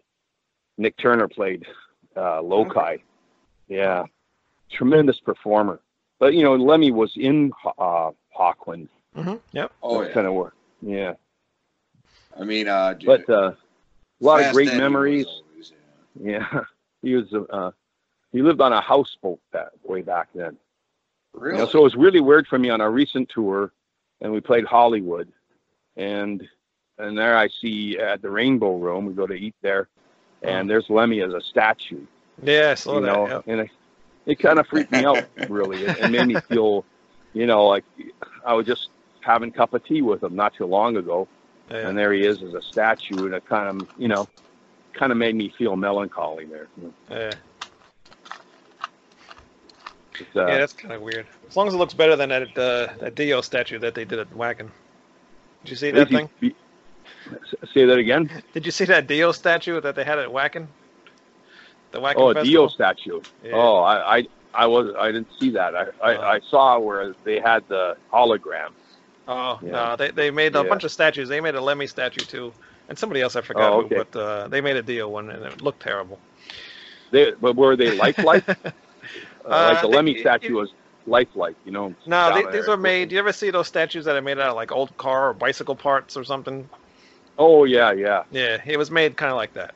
[0.77, 1.65] Nik Turner played
[2.17, 3.03] uh, Loki.
[3.67, 4.05] Yeah,
[4.71, 5.79] tremendous performer.
[6.19, 8.88] But you know, Lemmy was in uh, Hawkwind.
[9.15, 9.71] hmm Yep.
[9.84, 10.13] Oh That's yeah.
[10.13, 10.53] kind of where.
[10.81, 11.13] Yeah,
[12.39, 13.56] I mean, uh, but uh, a
[14.20, 15.26] lot of great memories.
[15.26, 15.74] always,
[16.22, 16.48] yeah.
[16.54, 16.63] Yeah,
[17.02, 17.34] he was.
[17.34, 17.72] Uh,
[18.32, 20.58] he lived on a houseboat that way back then.
[21.34, 21.58] Really?
[21.58, 23.74] You know, so it was really weird for me on our recent tour,
[24.22, 25.32] and we played Hollywood,
[25.98, 26.48] and
[26.98, 29.89] and there I see at the Rainbow Room, we go to eat there,
[30.41, 32.06] and there's Lemmy as a statue.
[32.41, 33.13] Yeah, I saw you that.
[33.13, 33.44] know, yep.
[33.48, 33.70] and it,
[34.26, 35.84] it kind of freaked me out really.
[35.84, 36.86] It, it made me feel,
[37.34, 37.84] you know, like
[38.46, 38.89] I was just
[39.22, 41.28] having a cup of tea with him not too long ago,
[41.71, 41.88] Yeah.
[41.88, 44.27] and there he is as a statue, and it kind of, you know,
[44.93, 46.67] kind of made me feel melancholy there.
[47.10, 47.31] yeah.
[50.36, 51.25] Uh, yeah, that's kind of weird.
[51.49, 54.19] As long as it looks better than that uh, that Dio statue that they did
[54.19, 54.69] at Wacken.
[55.63, 56.29] Did you see that thing?
[56.41, 56.53] you-
[57.73, 58.29] say that again.
[58.53, 60.67] Did you see that Dio statue that they had at Wacken?
[61.91, 62.43] The Wacken Oh, Festival?
[62.43, 63.21] Dio statue.
[63.43, 63.51] Yeah.
[63.53, 65.75] Oh, I, I, I was, I didn't see that.
[65.75, 66.21] I, I, Oh.
[66.21, 68.71] I saw where they had the hologram.
[69.27, 69.71] Oh Yeah.
[69.71, 70.69] no, they they made a Yeah.
[70.69, 71.29] bunch of statues.
[71.29, 72.53] They made a Lemmy statue too,
[72.89, 75.43] and somebody else I forgot Oh, who, but uh, they made a Dio one and
[75.45, 76.19] it looked terrible.
[77.12, 78.47] They, but were they lifelike?
[78.49, 78.73] uh, like
[79.45, 80.73] Uh, the they- Lemmy it- statue was
[81.07, 81.93] lifelike, you know.
[82.05, 83.10] No, they, these were made.
[83.10, 85.34] Do you ever see those statues that are made out of like old car or
[85.34, 86.69] bicycle parts or something?
[87.38, 88.24] Oh yeah, yeah.
[88.32, 89.74] Yeah, it was made kind of like that.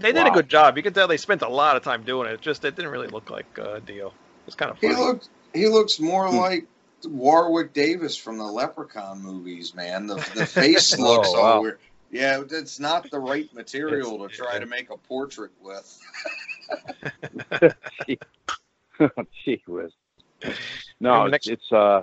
[0.00, 0.76] They did a good job.
[0.76, 2.34] You can tell they spent a lot of time doing it.
[2.34, 4.12] It just it didn't really look like uh, Dio.
[4.46, 6.36] It's kind of He looks he looks more Hmm.
[6.36, 6.66] like
[7.06, 10.06] Warwick Davis from the Leprechaun movies, man.
[10.06, 11.60] The the face looks Oh, all wow.
[11.62, 11.78] weird.
[12.10, 15.98] Yeah, it's not the right material It's- to try to make a portrait with.
[19.44, 19.92] Gee whiz.
[21.00, 22.02] No, And it's, next- it's uh,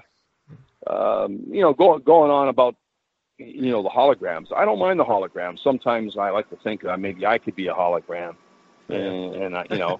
[0.87, 2.75] um, you know, going going on about
[3.37, 4.47] you know the holograms.
[4.55, 5.59] I don't mind the holograms.
[5.63, 8.35] Sometimes I like to think that maybe I could be a hologram,
[8.89, 9.99] and, and I, you know,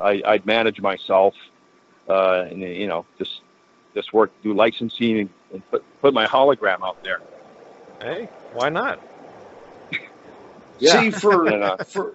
[0.00, 1.34] I, I'd manage myself,
[2.08, 3.40] uh, and you know, just
[3.94, 7.20] just work, do licensing, and, and put put my hologram out there.
[8.00, 9.00] Hey, why not?
[10.80, 12.14] See, for And, uh, for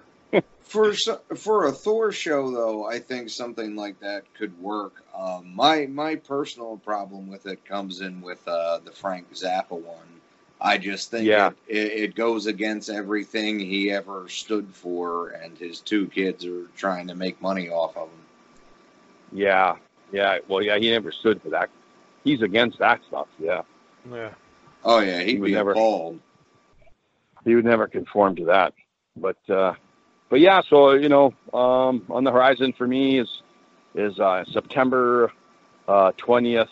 [0.60, 5.02] for so- for a Thor show though, I think something like that could work.
[5.16, 10.06] Um, my my personal problem with it comes in with uh, the Frank Zappa one.
[10.60, 11.50] I just think Yeah.
[11.68, 16.66] it, it, it goes against everything he ever stood for, and his two kids are
[16.76, 18.18] trying to make money off of him.
[19.32, 19.76] Yeah,
[20.12, 20.38] yeah.
[20.48, 21.70] Well, yeah, he never stood for that.
[22.24, 23.28] He's against that stuff.
[23.38, 23.62] Yeah,
[24.10, 24.30] Yeah.
[24.84, 26.20] Oh yeah, he'd He would be never- appalled.
[27.44, 28.74] he would never conform to that.
[29.16, 29.74] But uh,
[30.28, 33.42] but yeah, so you know, um, on the horizon for me is
[33.94, 35.32] is uh, September
[35.88, 36.68] uh, twentieth.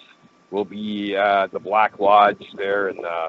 [0.50, 3.28] we'll be at the Black Lodge there in uh,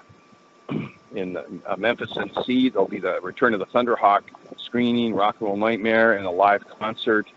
[1.15, 2.73] in uh, Memphis, NC.
[2.73, 4.21] There'll be the Return of the Thunderhawk
[4.57, 7.27] screening, Rock and Roll Nightmare, and a live concert,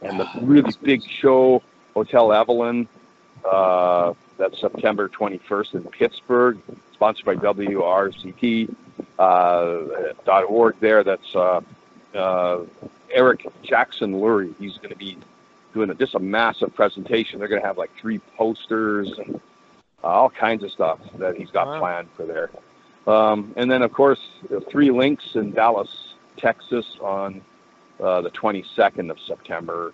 [0.00, 1.62] and the really big show,
[1.94, 2.88] Hotel Evelyn.
[3.44, 6.58] Uh, that's September 21st in Pittsburgh,
[6.92, 8.74] sponsored by WRCT
[9.18, 10.70] uh.
[10.80, 11.60] There, that's uh,
[12.14, 12.60] uh,
[13.10, 14.54] Eric Jackson Lurie.
[14.58, 15.16] He's going to be
[15.74, 17.38] doing a, just a massive presentation.
[17.38, 19.40] They're going to have like three posters and
[20.02, 21.78] uh, all kinds of stuff that he's got Wow.
[21.80, 22.50] planned for there.
[23.06, 24.20] Um, and then, of course,
[24.70, 27.42] three links in Dallas, Texas on
[28.00, 29.92] uh, the 22nd of September.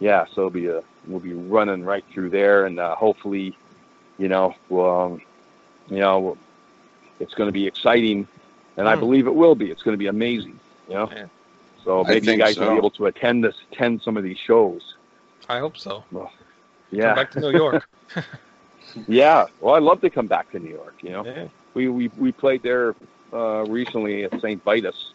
[0.00, 3.56] Yeah, so it'll be a, we'll be running right through there, and uh, hopefully,
[4.18, 5.20] you know, we'll, um,
[5.88, 6.36] you know,
[7.20, 8.26] it's going to be exciting,
[8.76, 9.00] and I Hmm.
[9.00, 9.70] believe it will be.
[9.70, 11.10] It's going to be amazing, you know.
[11.12, 11.26] Yeah.
[11.84, 14.38] So maybe you think guys will be able to attend this, attend some of these
[14.38, 14.94] shows.
[15.48, 16.04] I hope so.
[16.90, 17.88] Yeah, Come back to New York.
[19.08, 19.46] yeah.
[19.60, 20.94] Well, I'd love to come back to New York.
[21.02, 21.48] You know, yeah.
[21.74, 22.94] we we we played there
[23.32, 24.62] uh, recently at St.
[24.64, 25.12] Vitus.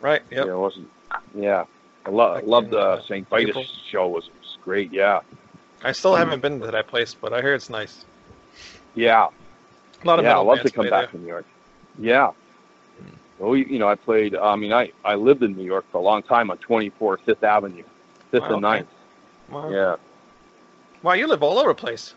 [0.00, 0.22] Right.
[0.30, 0.40] Yep.
[0.44, 0.90] You know, it wasn't.
[1.34, 1.64] Yeah,
[2.06, 3.28] I lo- in, the uh, St.
[3.28, 3.64] Vitus April.
[3.90, 4.08] show.
[4.08, 4.92] Was, was great.
[4.92, 5.20] Yeah,
[5.82, 8.04] I still haven't been to that place, but I hear it's nice.
[8.94, 9.28] yeah,
[10.02, 10.36] A lot of yeah.
[10.38, 11.10] I love to come back there.
[11.12, 11.46] to New York.
[11.98, 12.30] Yeah.
[13.38, 14.34] Well, we, you know, I played.
[14.34, 17.44] I mean, I I lived in New York for a long time on 24 Fifth
[17.44, 17.82] Avenue,
[18.30, 18.76] Fifth Wow, and okay.
[18.76, 18.88] Ninth.
[19.50, 19.70] Wow.
[19.70, 19.96] Yeah.
[21.02, 22.14] Wow, you live all over the place.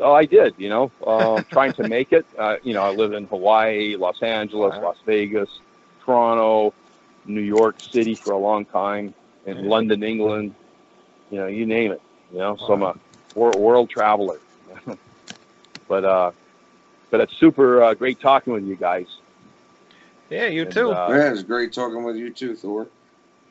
[0.00, 0.54] Oh, I did.
[0.56, 2.24] You know, um, trying to make it.
[2.38, 4.82] Uh, you know, I live in Hawaii, Los Angeles, Wow.
[4.84, 5.48] Las Vegas,
[6.04, 6.72] Toronto,
[7.26, 9.14] New York City for a long time,
[9.46, 9.68] in Yeah.
[9.68, 10.54] London, England.
[11.30, 12.02] You know, you name it.
[12.32, 12.94] You know, so I'm a
[13.34, 14.38] world traveler.
[15.88, 16.32] but uh,
[17.10, 19.06] but it's super uh, great talking with you guys.
[20.30, 20.90] Yeah, you And, too.
[20.90, 22.88] uh, yeah, it's great talking with you too, Thor.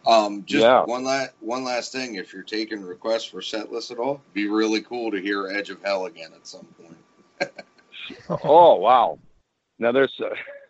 [0.06, 0.86] Um, just Yeah.
[0.86, 2.16] one last one last thing.
[2.16, 5.70] If you're taking requests for set lists at all, be really cool to hear Edge
[5.70, 7.52] of Hell again at some point.
[8.44, 9.18] oh wow!
[9.80, 10.14] Now there's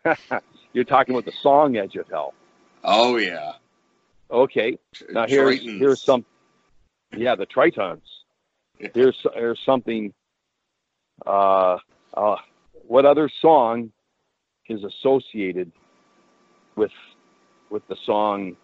[0.05, 0.15] uh,
[0.73, 2.33] you're talking about the song "Edge of Hell."
[2.87, 3.53] Oh yeah.
[4.29, 4.77] Okay,
[5.11, 5.79] now here's Tritons.
[5.79, 6.25] here's some.
[7.15, 8.01] Yeah, the Tritons.
[8.79, 8.89] Yeah.
[8.93, 10.13] Here's here's something.
[11.25, 11.77] Uh,
[12.13, 12.35] uh,
[12.87, 13.91] what other song
[14.67, 15.71] is associated
[16.75, 16.91] with
[17.69, 18.55] with the song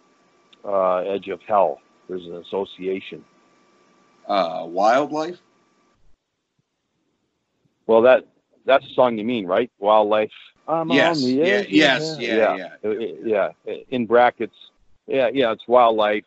[0.64, 1.80] uh, "Edge of Hell"?
[2.08, 3.24] There's an association.
[4.28, 5.38] uh, wildlife.
[7.86, 8.26] Well, that
[8.64, 9.70] that's the song you mean, right?
[9.78, 10.30] Wildlife.
[10.68, 11.22] I'm yes.
[11.22, 12.08] on the edge of Yes.
[12.08, 12.22] hell.
[12.22, 12.56] Yeah.
[12.56, 12.68] Yeah.
[12.84, 12.90] Uh,
[13.24, 14.54] yeah, in brackets.
[15.06, 16.24] Yeah, yeah, it's Wildlife,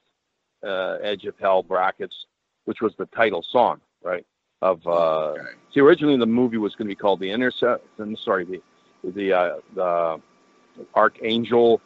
[0.64, 2.26] uh, Edge of Hell brackets,
[2.66, 4.26] which was the title song, right?
[4.62, 5.42] Of uh, okay.
[5.74, 7.86] see, originally the movie was going to be called The Intercept.
[8.18, 8.62] Sorry, the
[9.04, 10.22] the uh, the
[10.96, 11.82] Archangel,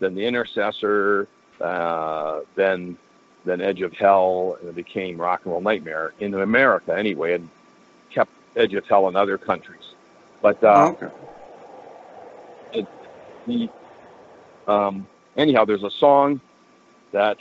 [0.00, 1.28] then the Intercessor,
[1.60, 2.98] uh, then
[3.44, 7.48] then Edge of Hell, and it became Rock and Roll Nightmare in America anyway, and
[8.10, 9.94] kept Edge of Hell in other countries.
[10.42, 11.14] But uh, okay.
[13.46, 13.68] The
[14.66, 16.40] um, anyhow, there's a song
[17.12, 17.36] that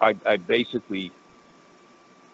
[0.00, 1.12] I, I basically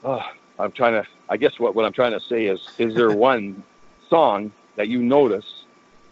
[0.05, 0.21] uh,
[0.59, 1.09] I'm trying to.
[1.29, 3.63] I guess what what I'm trying to say is, is there one
[4.09, 5.65] song that you notice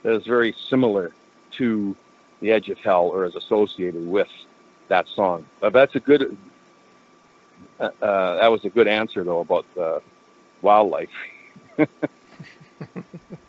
[0.03, 1.13] that is very similar
[1.59, 1.97] to
[2.41, 4.29] the Edge of Hell or is associated with
[4.89, 5.45] that song?
[5.63, 6.37] Uh, that's a good.
[7.79, 10.01] Uh, uh, that was a good answer though about uh,
[10.63, 11.09] wildlife.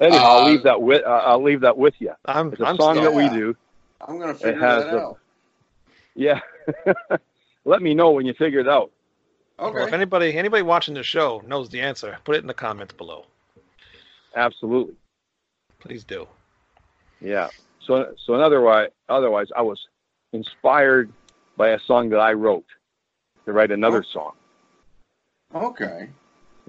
[0.00, 2.12] Anyhow, I'll Uh, leave that with uh, I'll leave that with you.
[2.24, 3.54] I'm, It's a I'm song still, that we do.
[4.00, 5.18] I'm gonna figure has that the- out.
[6.14, 6.40] Yeah.
[7.64, 8.90] Let me know when you figure it out.
[9.58, 12.94] well, if anybody anybody watching the show knows the answer, put it in the comments
[12.94, 13.26] below.
[14.34, 14.94] Absolutely.
[15.80, 16.26] Please do.
[17.20, 17.48] Yeah.
[17.80, 19.86] So so otherwise otherwise I was
[20.32, 21.12] inspired
[21.56, 22.64] by a song that I wrote
[23.44, 24.32] to write another song.
[25.54, 26.08] Okay.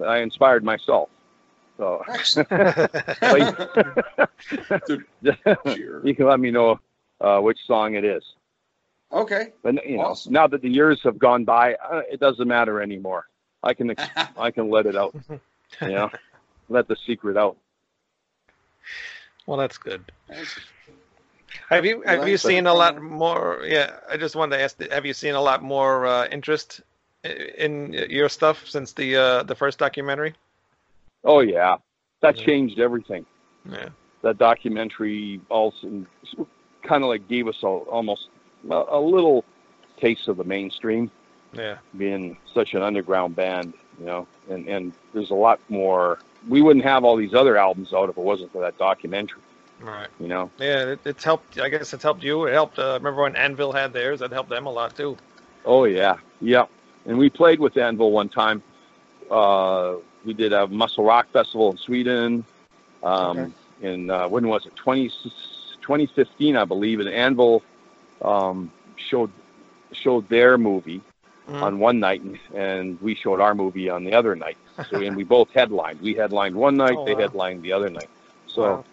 [0.04, 1.08] I inspired myself.
[1.82, 2.00] So
[6.04, 6.78] you can let me know
[7.20, 8.22] uh, which song it is.
[9.10, 9.52] Okay.
[9.64, 10.32] But you know, Awesome.
[10.32, 13.26] now that the years have gone by, uh, it doesn't matter anymore.
[13.64, 15.14] I can ex- I can let it out.
[15.80, 16.10] You know,
[16.68, 17.56] let the secret out.
[19.46, 20.12] Well, that's good.
[20.28, 20.56] That's-
[21.68, 23.62] Have you have you seen a lot more?
[23.66, 24.80] Yeah, I just wanted to ask.
[24.92, 26.80] Have you seen a lot more uh, interest
[27.24, 30.34] in your stuff since the uh, the first documentary?
[31.24, 31.76] Oh yeah,
[32.20, 32.44] that Yeah.
[32.44, 33.24] changed everything.
[33.70, 33.88] Yeah.
[34.22, 36.06] That documentary also
[36.82, 38.28] kind of like gave us a, almost
[38.70, 39.44] a, a little
[40.00, 41.10] taste of the mainstream,
[41.52, 41.78] Yeah.
[41.96, 44.26] being such an underground band, you know.
[44.50, 46.18] And and there's a lot more.
[46.48, 49.40] We wouldn't have all these other albums out if it wasn't for that documentary,
[49.80, 50.08] Right.
[50.18, 50.50] you know.
[50.58, 51.60] Yeah, it, it's helped.
[51.60, 52.46] I guess it's helped you.
[52.46, 52.78] It helped.
[52.80, 54.18] Uh, remember when Anvil had theirs?
[54.20, 55.16] That helped them a lot too.
[55.64, 56.66] Oh yeah, yeah.
[57.06, 58.62] And we played with Anvil one time.
[59.30, 59.94] Uh,
[60.24, 62.44] we did a Muscle Rock Festival in Sweden.
[63.02, 63.52] Um, Okay.
[63.82, 64.76] In uh, when was it?
[64.76, 67.00] 20, 2015, I believe.
[67.00, 67.62] And Anvil
[68.22, 69.30] um, showed
[69.92, 71.00] showed their movie
[71.48, 71.62] Mhm.
[71.62, 74.56] on one night, and, and we showed our movie on the other night.
[74.88, 76.00] So and we both headlined.
[76.00, 76.94] We headlined one night.
[76.96, 77.20] Oh, they wow.
[77.20, 78.08] headlined the other night.
[78.46, 78.84] So Wow.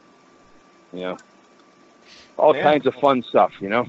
[0.92, 1.18] you know,
[2.38, 2.64] all Yeah.
[2.64, 3.52] kinds of fun stuff.
[3.62, 3.86] You know.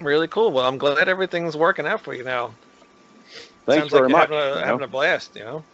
[0.00, 0.50] Really cool.
[0.52, 2.52] Well, I'm glad everything's working out for you now.
[3.64, 4.28] Thanks Sounds very like much.
[4.28, 4.66] having a, you know?
[4.66, 5.34] having a blast.
[5.36, 5.64] You know.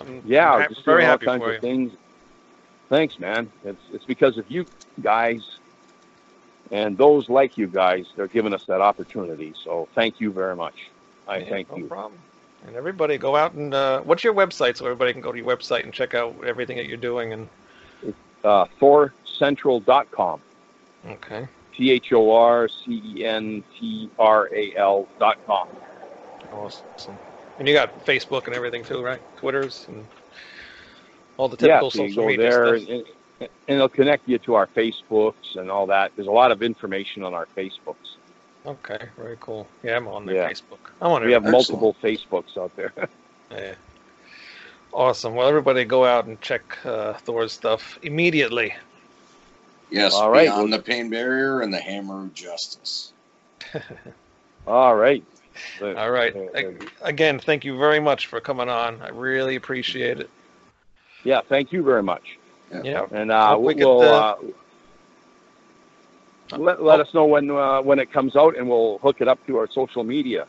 [0.00, 1.60] I'm, Yeah, I'm just very doing all kinds for of you.
[1.60, 1.92] things.
[2.88, 3.50] Thanks, man.
[3.64, 4.66] It's it's because of you
[5.02, 5.42] guys
[6.70, 8.06] and those like you guys.
[8.16, 9.54] They're giving us that opportunity.
[9.64, 10.74] So thank you very much.
[11.26, 11.86] I Yeah, thank no you.
[11.86, 12.20] problem.
[12.66, 15.46] And everybody, go out and uh, what's your website so everybody can go to your
[15.46, 17.32] website and check out everything that you're doing.
[17.32, 17.48] And
[18.42, 20.40] Uh, ThorCentral.com.
[21.06, 25.66] okay, T H O R C E N T R A L dot com.
[26.52, 27.18] awesome.
[27.58, 29.20] And you got Facebook and everything too, right?
[29.38, 30.06] Twitters and
[31.36, 32.88] all the Yeah, typical so you social go media there stuff.
[32.88, 33.04] and, and,
[33.40, 36.12] and it'll connect you to our Facebooks and all that.
[36.16, 37.96] There's a lot of information on our Facebooks.
[38.66, 39.68] Okay, very cool.
[39.82, 40.48] Yeah, I'm on their Yeah.
[40.48, 40.78] Facebook.
[41.00, 41.52] I'm on We have there.
[41.52, 42.92] multiple Facebooks out there.
[43.50, 43.74] Yeah.
[44.92, 45.34] Awesome.
[45.34, 48.74] Well, everybody go out and check uh, Thor's stuff immediately.
[49.90, 50.46] Yes, All right.
[50.48, 53.12] beyond the pain barrier and the hammer of justice.
[54.66, 55.24] all right.
[55.80, 56.34] All right.
[56.36, 59.00] Uh, Again, thank you very much for coming on.
[59.02, 60.30] I really appreciate it.
[61.22, 62.38] Yeah, thank you very much.
[62.82, 63.06] Yeah.
[63.12, 64.36] And uh, we we'll get, uh,
[66.58, 69.44] let, let us know when uh, when it comes out, and we'll hook it up
[69.46, 70.46] to our social media.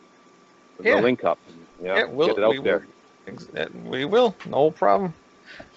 [0.78, 1.00] The Yeah.
[1.00, 1.38] link up.
[1.82, 2.86] Yeah, Yeah, we'll- get it out we there.
[3.26, 4.34] Ex- uh, We will.
[4.46, 5.14] No problem.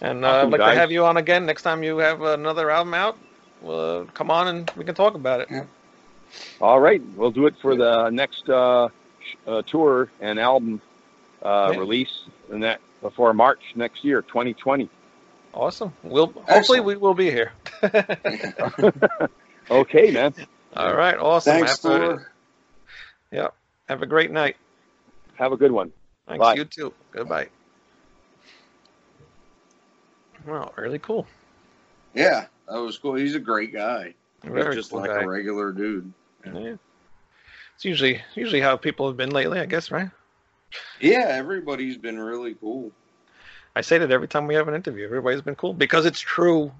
[0.02, 0.74] And uh, I'd like guys.
[0.76, 3.18] to have you on again next time you have another album out.
[3.62, 5.50] Well, come on and we can talk about it.
[6.62, 8.92] All right, we'll do it for the next uh, sh-
[9.48, 10.82] uh, tour and album
[11.44, 11.80] uh, Yeah.
[11.80, 12.22] release,
[12.52, 14.90] and that before March next year, 2020.
[15.54, 15.94] Awesome.
[16.04, 16.50] We'll hopefully
[16.80, 16.86] Excellent.
[16.86, 17.52] we will be here.
[19.72, 20.34] Okay, man.
[20.76, 21.16] All right.
[21.16, 21.54] Awesome.
[21.54, 22.18] Thanks, have, a,
[23.32, 23.52] Thor.
[23.88, 24.58] have a great night.
[25.36, 25.92] Have a good one.
[26.28, 26.40] Thanks.
[26.40, 26.56] Bye.
[26.56, 26.92] You too.
[27.12, 27.50] Goodbye.
[30.48, 31.28] Well, really cool.
[32.16, 33.14] Yeah, that was cool.
[33.16, 34.16] He's a great guy.
[34.42, 35.22] He's Very just cool like guy.
[35.22, 36.12] a regular dude.
[36.46, 36.76] Yeah.
[37.80, 40.10] It's usually usually how people have been lately, I guess, right?
[41.00, 42.92] Yeah, everybody's been really cool.
[43.74, 45.06] I say that every time we have an interview.
[45.06, 46.74] Everybody's been cool because it's true.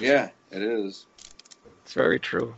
[0.00, 1.04] Yeah, it is.
[1.84, 2.54] It's very true.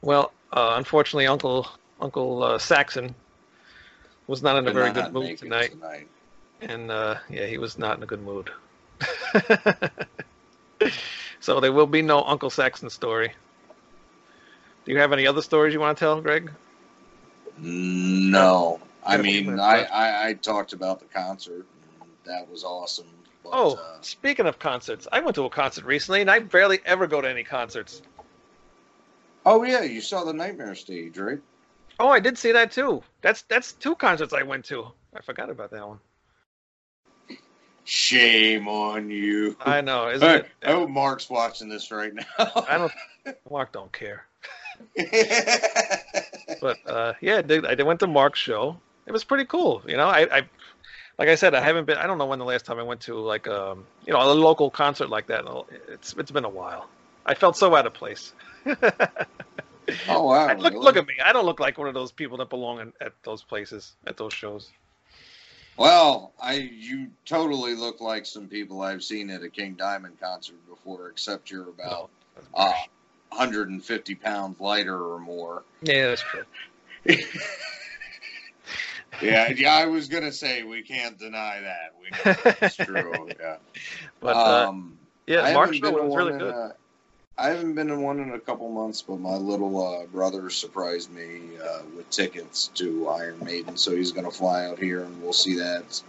[0.00, 1.68] Well, uh, unfortunately, Uncle
[2.00, 3.14] Uncle uh, Saxon
[4.26, 6.08] was not in a very good mood tonight, tonight.
[6.62, 8.48] and uh, yeah, he was not in a good mood.
[11.40, 13.34] so there will be no Uncle Saxon story.
[14.84, 16.50] Do you have any other stories you want to tell, Greg?
[17.58, 19.84] No, I Got a few mean, I.
[19.84, 21.66] I I talked about the concert.
[22.24, 23.06] That was awesome.
[23.42, 26.80] But, Oh, uh, speaking of concerts, I went to a concert recently, and I barely
[26.84, 28.02] ever go to any concerts.
[29.44, 31.40] oh yeah, you saw the Nightmare stage, right?
[31.98, 33.02] Oh, I did see that too.
[33.20, 34.86] That's that's two concerts I went to.
[35.14, 35.98] I forgot about that one.
[37.84, 39.56] Shame on you.
[39.60, 40.46] I know, isn't I, it?
[40.64, 42.24] I hope Mark's watching this right now.
[42.38, 42.92] I don't.
[43.50, 44.26] Mark don't care.
[46.60, 48.76] But uh, yeah, I went to Mark's show.
[49.06, 49.82] It was pretty cool.
[49.86, 50.42] You know, I, I
[51.18, 51.96] like I said, I haven't been.
[51.96, 54.28] I don't know when the last time I went to like um, you know, a
[54.32, 55.44] local concert like that.
[55.88, 56.88] It's it's been a while.
[57.26, 58.32] I felt so out of place.
[58.66, 58.76] oh
[60.08, 60.48] wow!
[60.48, 60.84] I- look really?
[60.84, 61.14] look at me.
[61.24, 64.16] I don't look like one of those people that belong in, at those places at
[64.16, 64.70] those shows.
[65.76, 70.58] Well, I you totally look like some people I've seen at a King Diamond concert
[70.68, 72.10] before, except you're about
[72.54, 72.72] uh,
[73.30, 75.62] 150 pounds lighter or more.
[75.82, 76.44] yeah, that's true.
[79.22, 79.74] Yeah, yeah.
[79.74, 81.94] I was gonna say we can't deny that.
[82.00, 83.28] We know that's true.
[83.38, 83.56] Yeah.
[84.20, 86.54] But uh, um, yeah, Mark's haven't been was one really good.
[86.54, 86.72] uh,
[87.36, 91.10] I haven't been in one in a couple months, but my little uh, brother surprised
[91.10, 95.22] me uh, with tickets to Iron Maiden, so he's going to fly out here and
[95.22, 96.02] we'll see that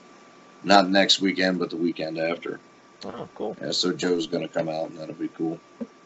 [0.64, 2.60] not next weekend, but the weekend after.
[3.06, 3.58] Oh, cool.
[3.62, 5.60] Yeah, so Joe's gonna come out, and that'll be cool.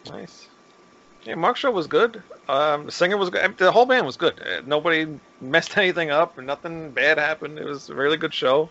[0.09, 0.47] Nice.
[1.26, 2.21] Yeah, Mark's show was good.
[2.47, 3.57] Um, the singer was good.
[3.57, 4.39] The whole band was good.
[4.39, 7.57] Uh, Nobody messed anything up, nothing bad happened.
[7.57, 8.69] It was a really good show.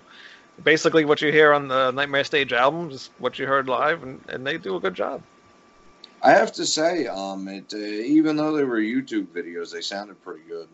[0.63, 4.21] Basically, what you hear on the Nightmare Stage albums is what you heard live, and,
[4.29, 5.21] and they do a good job.
[6.23, 10.23] I have to say, um, it uh, even though they were YouTube videos, they sounded
[10.23, 10.69] pretty good.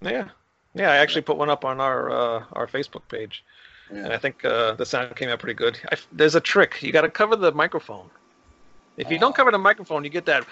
[0.00, 0.28] Yeah,
[0.74, 0.90] yeah.
[0.90, 3.44] I actually put one up on our uh, our Facebook page,
[3.90, 5.78] and I think uh, the sound came out pretty good.
[5.90, 6.80] I, there's a trick.
[6.80, 8.08] You got to cover the microphone.
[8.96, 10.46] If you don't cover the microphone, you get that.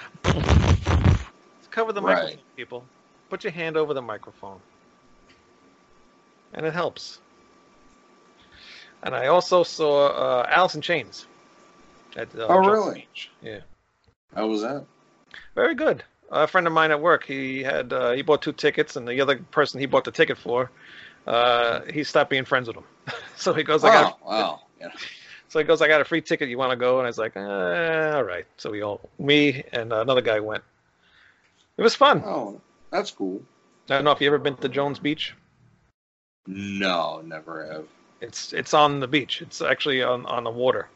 [1.71, 2.23] Cover the Right.
[2.23, 2.85] microphone, people.
[3.31, 4.61] Put your hand over the microphone,
[6.53, 7.19] and it helps.
[9.03, 11.27] And I also saw uh, Alice in Chains.
[12.17, 13.09] At, uh, Oh, really?
[13.13, 13.31] Beach.
[13.41, 13.61] Yeah.
[14.35, 14.85] How was that?
[15.55, 16.05] Very good.
[16.31, 19.21] A friend of mine at work, he had uh, he bought two tickets, and the
[19.21, 20.71] other person he bought the ticket for,
[21.27, 22.85] uh, he stopped being friends with him.
[23.37, 24.61] so he goes, "I got." Oh, wow.
[24.81, 24.89] Yeah.
[25.53, 26.49] So he goes, "I got a free ticket.
[26.49, 29.63] You want to go?" And I was like, eh, "All right." So we all, me
[29.75, 30.65] and another guy went.
[31.77, 32.23] It was fun.
[32.25, 32.59] Oh,
[32.91, 33.43] that's cool.
[33.91, 35.35] I don't know if you ever been to Jones Beach.
[36.47, 37.85] No, never have.
[38.23, 39.43] It's it's on the beach.
[39.43, 40.89] It's actually on on the water.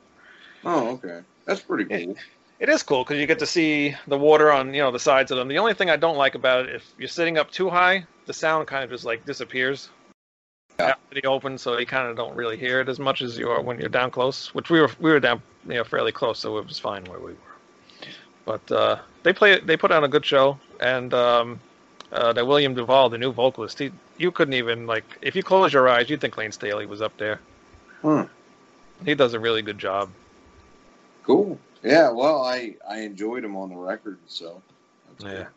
[0.65, 1.21] Oh, okay.
[1.45, 2.17] That's pretty cool.
[2.59, 5.31] It is cool because you get to see the water on you know the sides
[5.31, 5.49] of them.
[5.49, 8.33] The only thing I don't like about it, if you're sitting up too high, the
[8.33, 9.91] sound kind of just like disappears
[10.79, 10.89] Yeah.
[10.89, 13.49] after the open, so you kind of don't really hear it as much as you
[13.49, 14.55] are when you're down close.
[14.55, 17.19] Which we were we were down you know fairly close, so it was fine where
[17.19, 17.39] we were.
[18.45, 21.61] But uh, they play they put on a good show, and um,
[22.13, 25.73] uh, that William DuVall, the new vocalist, he you couldn't even like if you close
[25.73, 27.41] your eyes, you'd think Layne Staley was up there.
[28.03, 28.23] Hmm.
[29.05, 30.11] He does a really good job.
[31.23, 31.59] Cool.
[31.83, 32.11] Yeah.
[32.11, 34.63] Well, I I enjoyed him on the record, so.
[35.09, 35.43] That's Yeah.
[35.45, 35.53] Cool.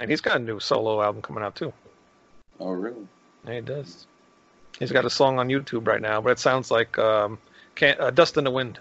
[0.00, 1.72] And he's got a new solo album coming out too.
[2.58, 3.06] Oh, really?
[3.46, 4.06] Yeah, he does.
[4.78, 7.38] He's got a song on YouTube right now, but it sounds like um,
[7.74, 8.78] can't, uh, "Dust in the Wind."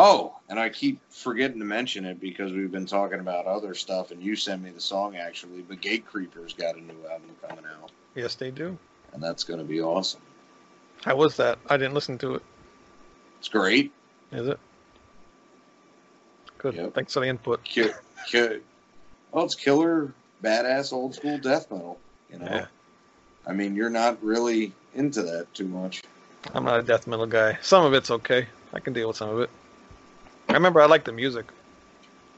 [0.00, 4.12] Oh, and I keep forgetting to mention it because we've been talking about other stuff,
[4.12, 5.62] and you sent me the song actually.
[5.62, 8.78] But Gatecreeper's got a new album coming out, Yes, they do.
[9.12, 10.20] and that's going to be awesome.
[11.04, 11.58] How was that?
[11.68, 12.42] I didn't listen to it.
[13.40, 13.92] It's great.
[14.30, 14.58] Is it?
[16.58, 16.74] Good.
[16.74, 16.94] Yep.
[16.94, 17.62] Thanks for the input.
[17.64, 17.90] Ki-
[18.28, 18.58] ki-
[19.32, 20.12] well, it's killer,
[20.42, 21.98] badass, old school death metal.
[22.32, 22.66] You know, Yeah.
[23.48, 26.02] I mean, you're not really into that too much.
[26.54, 27.58] I'm not a death metal guy.
[27.62, 28.46] Some of it's okay.
[28.72, 29.50] I can deal with some of it.
[30.48, 31.46] I remember I liked the music.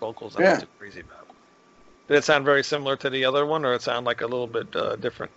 [0.01, 0.61] Vocals, I'm Yeah.
[0.61, 1.27] too crazy about.
[2.09, 4.47] Did it sound very similar to the other one, or it sound like a little
[4.47, 5.31] bit uh, different?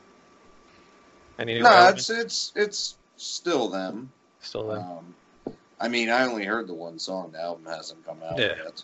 [1.38, 2.09] Any No, elements?
[2.09, 4.11] it's it's it's still them.
[4.41, 4.80] still there?
[4.80, 5.13] Um,
[5.80, 7.32] I mean, I only heard the one song.
[7.32, 8.55] The album hasn't come out Yeah.
[8.63, 8.84] yet.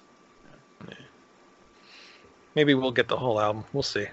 [2.55, 3.63] Maybe we'll get the whole album.
[3.73, 4.07] We'll see.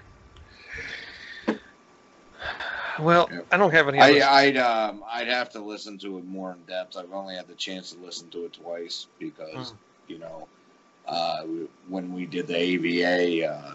[2.99, 3.29] Well.
[3.51, 3.99] I don't have any.
[3.99, 6.97] I, i'd um, I'd have to listen to it more in depth.
[6.97, 10.11] I've only had the chance to listen to it twice because Hmm.
[10.11, 10.47] you know
[11.07, 11.43] uh,
[11.87, 13.73] when we did the AVA uh,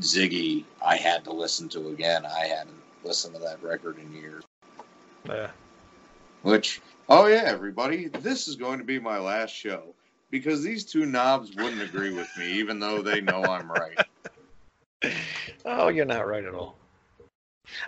[0.00, 2.24] Ziggy, I had to listen to again.
[2.24, 4.44] I hadn't listened to that record in years.
[5.28, 5.50] Yeah.
[6.42, 9.94] Which oh yeah, everybody, this is going to be my last show
[10.30, 13.98] because these two knobs wouldn't agree with me, even though they know I'm right.
[15.64, 16.76] Oh, you're not right at all.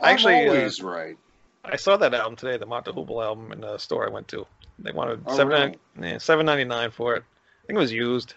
[0.01, 1.17] I'm Actually, uh, always right.
[1.65, 4.29] I saw that album today, the Mott the Hoople album, in the store I went
[4.29, 4.47] to.
[4.79, 7.23] They wanted Oh, seven yeah, seven ninety nine for it.
[7.63, 8.35] I think it was used,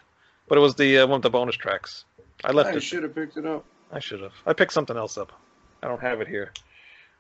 [0.48, 2.06] but it was the uh, one of the bonus tracks.
[2.44, 2.84] I left I it.
[2.84, 3.66] should have picked it up.
[3.92, 4.34] I should have.
[4.46, 5.32] I picked something else up.
[5.82, 6.52] I don't have it here.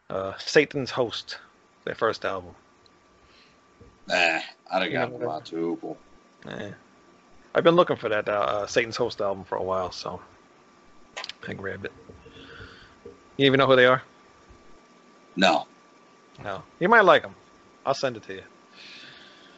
[0.09, 1.39] Uh, Satan's Host,
[1.83, 2.53] their first album.
[4.07, 4.15] Nah,
[4.71, 5.97] I'd have Yeah, gotten my Opal.
[6.47, 6.71] Eh.
[7.55, 10.21] I've been looking for that uh, Satan's Host album for a while, so
[11.47, 11.91] I grabbed it.
[13.37, 14.01] You even know who they are?
[15.35, 15.67] No,
[16.43, 16.63] No.
[16.79, 17.35] You might like them.
[17.85, 18.43] I'll send it to you.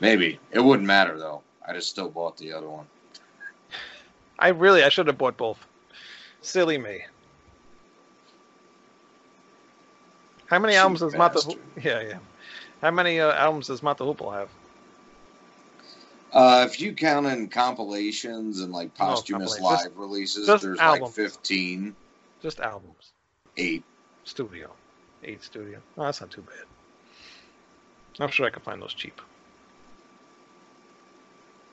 [0.01, 1.41] maybe it wouldn't matter though.
[1.65, 2.86] I just still bought the other one.
[4.38, 5.65] I really, I should have bought both.
[6.41, 7.01] Silly me.
[10.47, 11.36] How many Cheap albums does Mata?
[11.36, 11.59] bastard.
[11.84, 12.17] Yeah, yeah.
[12.82, 14.49] How many uh, albums does Mott the Hoople have?
[16.32, 19.86] Uh, if you count in compilations and like posthumous compilations.
[19.86, 21.17] live releases, just there's albums.
[21.17, 21.95] like 15,
[22.41, 23.11] Just albums.
[23.60, 23.84] 8.
[24.24, 24.72] Studio.
[25.24, 25.80] Eight studio.
[25.97, 26.66] Oh, that's not too bad.
[28.20, 29.22] I'm sure I can find those cheap.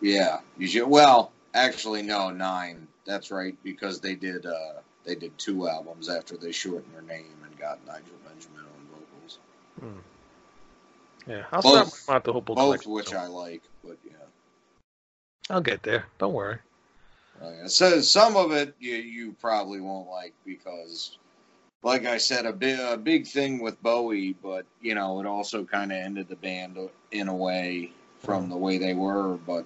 [0.01, 0.87] Yeah, you should.
[0.87, 2.87] Well, actually, no, nine.
[3.05, 4.47] That's right because they did.
[4.47, 8.89] Uh, they did two albums after they shortened their name and got Nigel Benjamin on
[8.91, 9.39] vocals.
[9.81, 11.31] Hmm.
[11.31, 14.13] Yeah, I'll Both- start Mott the Hoople Both collection, which so I like, but yeah.
[15.51, 16.07] I'll get there.
[16.19, 16.59] Don't worry.
[17.41, 17.67] Uh, yeah.
[17.67, 21.19] So some of it you you probably won't like because,
[21.83, 25.65] like I said, a big a big thing with Bowie, but you know it also
[25.65, 26.79] kind of ended the band
[27.13, 27.93] in a way.
[28.21, 29.65] from the way they were, but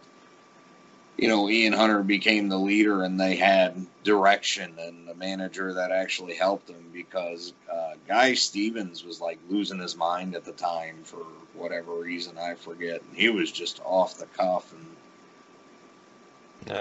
[1.20, 5.90] you know, Ian Hunter became the leader and they had direction and a manager that
[5.90, 10.96] actually helped them because uh, Guy Stevens was like losing his mind at the time
[11.04, 11.18] for
[11.54, 13.02] whatever reason I forget.
[13.02, 14.86] And he was just off the cuff and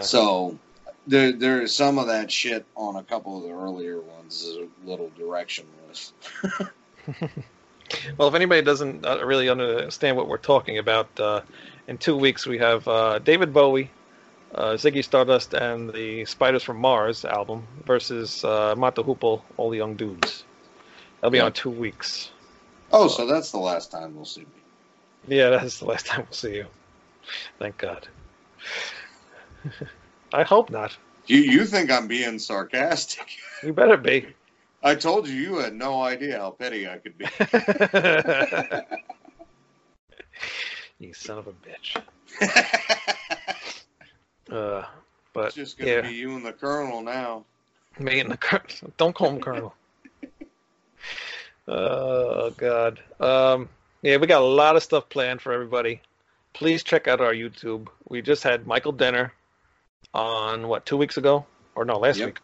[0.02, 0.58] so
[1.10, 4.68] there there's some of that shit on a couple of the earlier ones is a
[4.90, 6.12] little directionless.
[8.20, 11.42] Well, if anybody doesn't uh, really understand what we're talking about, uh,
[11.88, 13.90] in two weeks we have uh, David Bowie,
[14.54, 19.72] uh, Ziggy Stardust, and the Spiders from Mars album versus uh, Mott the Hoople, All
[19.72, 20.44] the Young Dudes.
[21.20, 21.46] That'll be Yeah.
[21.46, 22.30] on two weeks.
[22.92, 25.38] Oh, so that's the last time we'll see me.
[25.38, 26.68] Yeah, that's the last time we'll see you.
[27.58, 28.08] Thank God.
[30.34, 30.98] I hope not.
[31.26, 33.28] You you think I'm being sarcastic?
[33.62, 34.26] You better be.
[34.82, 37.26] I told you you had no idea how petty I could be.
[41.00, 42.02] you son of a bitch.
[44.50, 44.84] Uh,
[45.32, 46.02] but it's just gonna yeah.
[46.02, 47.46] be you and the colonel now.
[48.00, 48.92] Me and the colonel.
[48.98, 49.76] Don't call him colonel.
[51.68, 53.00] oh God.
[53.20, 53.70] Um,
[54.02, 56.02] yeah, we got a lot of stuff planned for everybody.
[56.54, 57.90] Please check out our YouTube.
[58.08, 59.34] We just had Michael Denner
[60.14, 61.46] on what two weeks ago,
[61.76, 62.26] or no, last Yep.
[62.28, 62.40] week.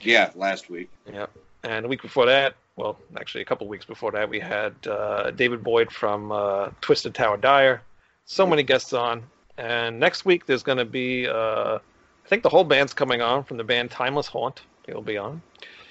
[0.00, 0.88] Yeah, last week.
[1.12, 1.30] Yep.
[1.64, 5.30] And a week before that, well, actually a couple weeks before that, we had uh,
[5.32, 7.82] David Boyd from uh, Twisted Tower Dire.
[8.24, 9.24] So many guests on.
[9.56, 13.42] And next week there's going to be, uh, I think the whole band's coming on
[13.42, 14.62] from the band Timeless Haunt.
[14.86, 15.42] They'll be on.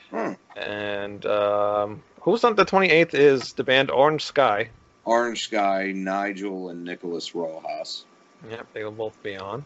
[0.10, 0.34] Hmm.
[0.56, 4.70] And um, who's on the 28th is the band Orange Sky.
[5.04, 8.06] Orange Sky, Nigel, and Nicholas Rojas.
[8.50, 9.66] Yep, they will both be on.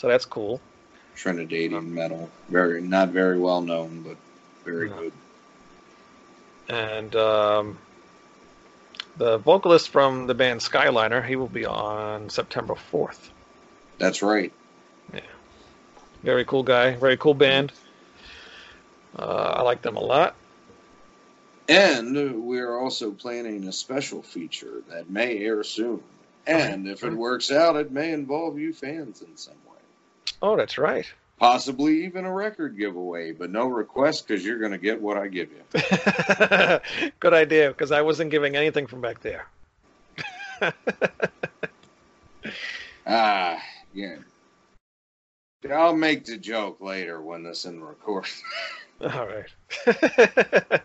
[0.00, 0.62] So that's cool.
[1.14, 2.30] Trinidadian metal.
[2.48, 4.16] Very not very well known, but
[4.64, 4.96] very No.
[4.96, 5.12] good.
[6.70, 7.78] And um,
[9.18, 13.28] the vocalist from the band Skyliner, he will be on September 4th.
[13.98, 14.52] That's right.
[15.12, 15.20] Yeah,
[16.22, 17.70] very cool guy, very cool band.
[19.18, 20.34] Uh, I like them a lot.
[21.68, 26.02] And we're also planning a special feature that may air soon.
[26.46, 29.69] And if it works out, it may involve you fans in some way.
[30.42, 31.06] Oh, that's right.
[31.38, 35.26] Possibly even a record giveaway, but no request because you're going to get what I
[35.28, 35.62] give you.
[37.20, 39.46] Good idea, because I wasn't giving anything from back there.
[43.06, 43.60] Ah,
[43.92, 44.16] yeah.
[45.70, 48.26] I'll make the joke later when this in record.
[49.00, 49.46] All right.
[49.84, 50.82] that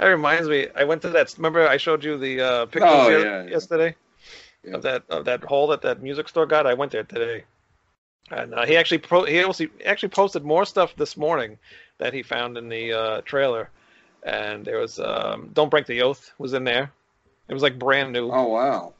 [0.00, 0.68] reminds me.
[0.74, 1.32] I went to that.
[1.36, 3.44] Remember, I showed you the uh, pictures Oh, yeah.
[3.44, 3.94] yesterday
[4.64, 4.74] Yeah.
[4.74, 6.66] of that of that hole that that music store got.
[6.66, 7.44] I went there today,
[8.32, 11.58] and uh, he actually pro- he also actually posted more stuff this morning
[11.98, 13.70] that he found in the uh, trailer.
[14.24, 16.92] And there was um, "Don't Break the Oath" was in there.
[17.48, 18.30] It was like brand new.
[18.30, 18.92] Oh wow.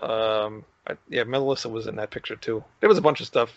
[0.00, 2.64] Um, I, yeah, Melissa was in that picture too.
[2.80, 3.50] There was a bunch of stuff.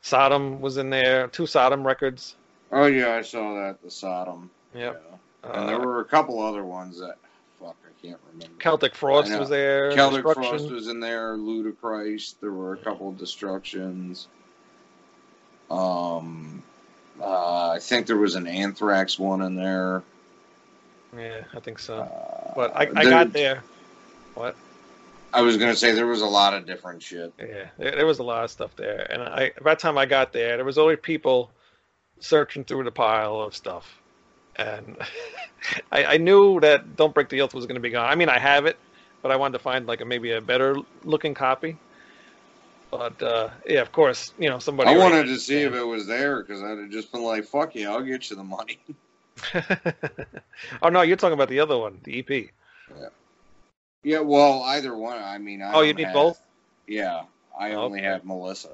[0.00, 1.26] Sodom was in there.
[1.28, 2.36] Two Sodom records.
[2.70, 4.50] Oh yeah, I saw that the Sodom.
[4.74, 5.02] Yep.
[5.10, 5.50] Yeah.
[5.50, 7.16] And there Uh, were a couple other ones that
[7.58, 8.54] fuck I can't remember.
[8.60, 9.90] Celtic Frost was there.
[9.92, 11.36] Celtic Frost was in there.
[11.36, 12.34] Ludacris.
[12.40, 14.28] There were a couple of destructions.
[15.70, 16.62] Um,
[17.20, 20.02] uh, I think there was an Anthrax one in there.
[21.16, 21.98] Yeah, I think so.
[22.00, 23.62] Uh, But I, I there- got there.
[24.34, 24.56] What?
[25.32, 27.32] I was gonna say there was a lot of different shit.
[27.38, 30.06] Yeah, there, there was a lot of stuff there, and I by the time I
[30.06, 31.50] got there, there was only people
[32.20, 34.00] searching through the pile of stuff,
[34.56, 34.96] and
[35.92, 38.08] I, I knew that "Don't Break the Oath" was going to be gone.
[38.10, 38.78] I mean, I have it,
[39.20, 41.76] but I wanted to find like a, maybe a better looking copy.
[42.90, 44.90] But uh, yeah, of course, you know somebody.
[44.90, 47.74] I wanted to see if it was there because I'd have just been like, "Fuck
[47.74, 48.78] yeah, I'll get you the money."
[50.82, 52.28] oh no, you're talking about the other one, the EP.
[52.30, 53.08] yeah,
[54.02, 54.20] Yeah.
[54.20, 55.18] well, either one.
[55.22, 56.40] I mean, I Oh, you need have- both?
[56.86, 57.22] Yeah,
[57.58, 58.08] I Oh, only okay.
[58.08, 58.70] have Melissa.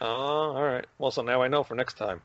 [0.00, 0.84] Oh, all right.
[0.98, 2.20] Well, so now I know for next time.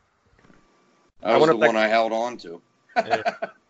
[1.22, 2.62] That I was the one I held on to.
[2.96, 3.22] Yeah.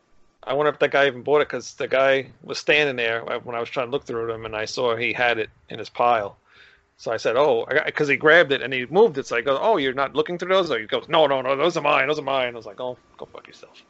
[0.43, 3.55] I wonder if that guy even bought it because the guy was standing there when
[3.55, 5.89] I was trying to look through them, and I saw he had it in his
[5.89, 6.37] pile.
[6.97, 9.27] So I said, "Oh," I got because he grabbed it and he moved it.
[9.27, 11.55] So I go, "Oh, you're not looking through those?" Or he goes, "No, no, no,
[11.55, 12.07] those are mine.
[12.07, 13.81] Those are mine." I was like, "Oh, go fuck yourself."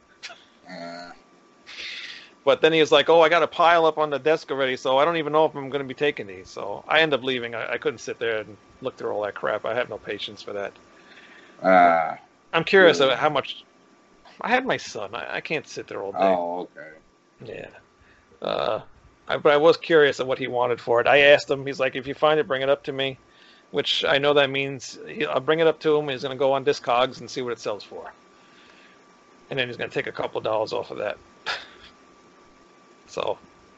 [0.70, 1.12] Uh,
[2.45, 4.78] But then he was like, "Oh, I got a pile up on the desk already,
[4.78, 7.14] so I don't even know if I'm going to be taking these." So I end
[7.14, 7.55] up leaving.
[7.55, 9.66] I, I couldn't sit there and look through all that crap.
[9.66, 10.74] I have no patience for that.
[11.62, 12.16] uh,
[12.53, 13.05] I'm curious Yeah.
[13.08, 13.64] about how much.
[14.41, 15.16] I had my son.
[15.16, 16.20] I, I can't sit there all day.
[16.20, 16.97] oh, okay.
[17.45, 17.70] Yeah.
[18.41, 18.82] Uh,
[19.28, 21.07] I, but I was curious of what he wanted for it.
[21.07, 21.65] I asked him.
[21.65, 23.17] He's like, if you find it, bring it up to me.
[23.71, 26.07] Which I know that means he, I'll bring it up to him.
[26.07, 28.13] He's going to go on Discogs and see what it sells for.
[29.49, 31.17] And then he's going to take a couple dollars off of that.
[33.07, 33.38] so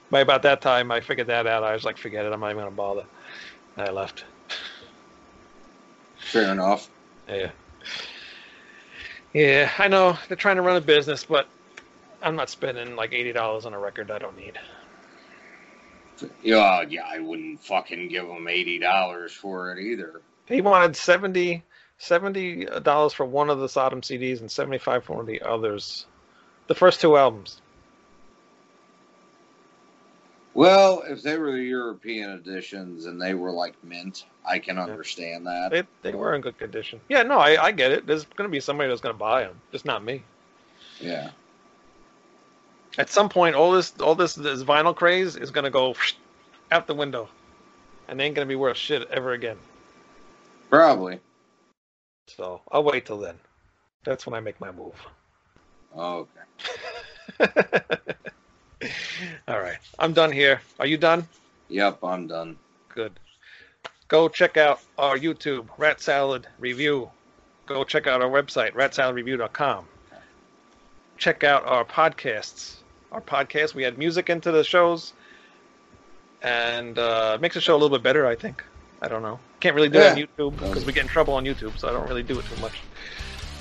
[0.10, 1.64] by about that time, I figured that out.
[1.64, 2.34] I was like, forget it.
[2.34, 3.06] I'm not even gonna bother.
[3.78, 4.26] And I left.
[6.18, 6.90] Fair enough.
[7.28, 7.52] Yeah.
[9.34, 11.48] Yeah, I know they're trying to run a business, but
[12.24, 14.60] I'm not spending like eighty dollars on a record I don't need.
[16.44, 20.22] Yeah, yeah, I wouldn't fucking give them eighty dollars for it either.
[20.48, 21.64] He wanted 70
[22.84, 26.06] dollars for one of the Sodom CDs and seventy five for one of the others.
[26.68, 27.62] The first two albums.
[30.54, 35.46] Well, if they were the European editions and they were like mint, I can understand
[35.46, 35.72] that.
[35.72, 37.00] They they were in good condition.
[37.08, 38.08] Yeah, no, I, I get it.
[38.08, 40.24] There's going to be somebody that's going to buy them, just not me.
[41.00, 41.30] Yeah.
[42.98, 45.96] At some point, all this all this this vinyl craze is going to go
[46.72, 47.30] out the window,
[48.08, 49.58] and ain't going to be worth shit ever again.
[50.70, 51.20] Probably.
[52.28, 53.36] So I'll wait till then.
[54.04, 54.96] That's when I make my move.
[55.98, 56.26] Okay.
[59.48, 60.62] All right, I'm done here.
[60.80, 61.28] Are you done?
[61.70, 62.58] Yep, I'm done.
[62.90, 63.20] Good.
[64.08, 67.10] Go check out our YouTube, Rat Salad Review.
[67.66, 69.86] Go check out our website, ratsaladreview.com.
[71.18, 72.79] Check out our podcasts.
[73.12, 75.14] Our podcast, we add music into the shows,
[76.44, 78.64] and uh, makes the show a little bit better, I think.
[79.02, 79.40] I don't know.
[79.60, 81.92] Can't really do it on YouTube because we get in trouble on YouTube, so I
[81.92, 82.82] don't really do it too much.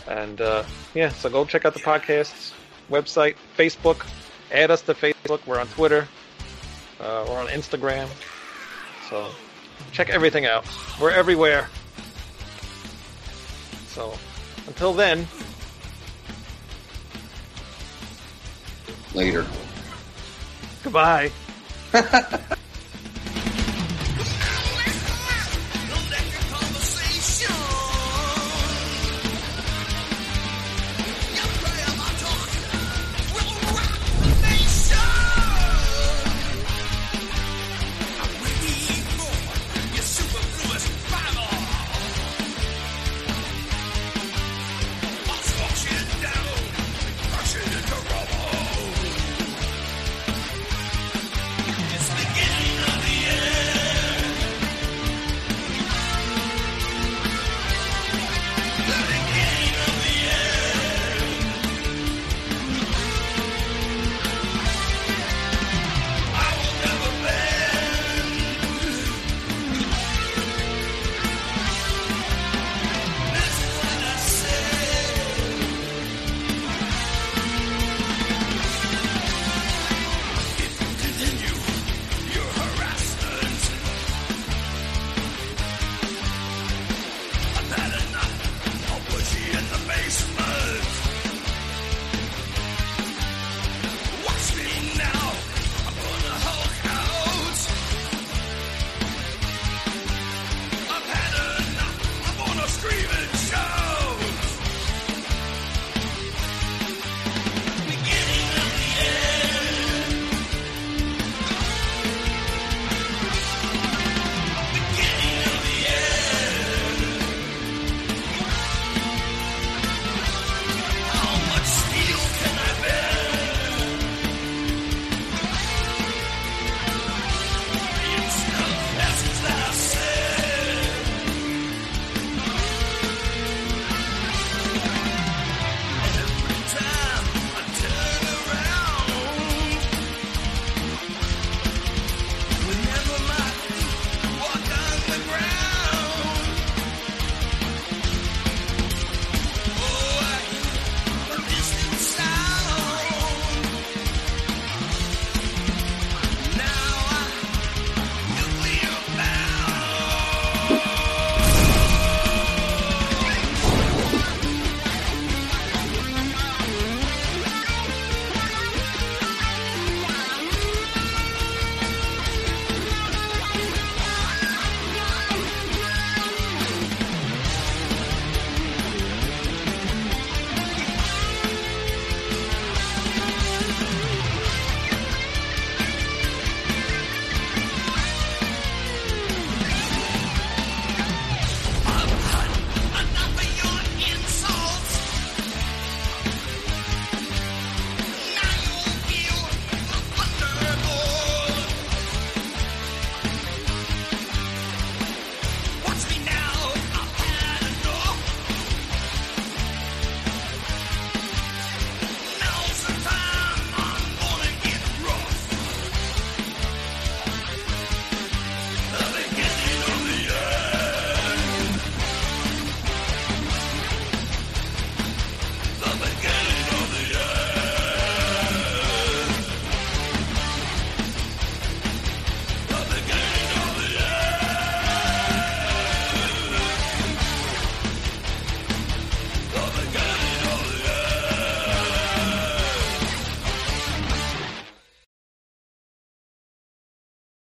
[0.06, 2.52] And uh, yeah, so go check out the podcasts,
[2.90, 4.06] website, Facebook.
[4.52, 5.40] Add us to Facebook.
[5.46, 6.08] We're on Twitter.
[7.00, 8.08] Uh, we're on Instagram.
[9.08, 9.30] So
[9.92, 10.66] check everything out.
[11.00, 11.68] We're everywhere.
[13.88, 14.12] So
[14.66, 15.26] until then,
[19.14, 19.44] Later.
[20.82, 21.30] goodbye.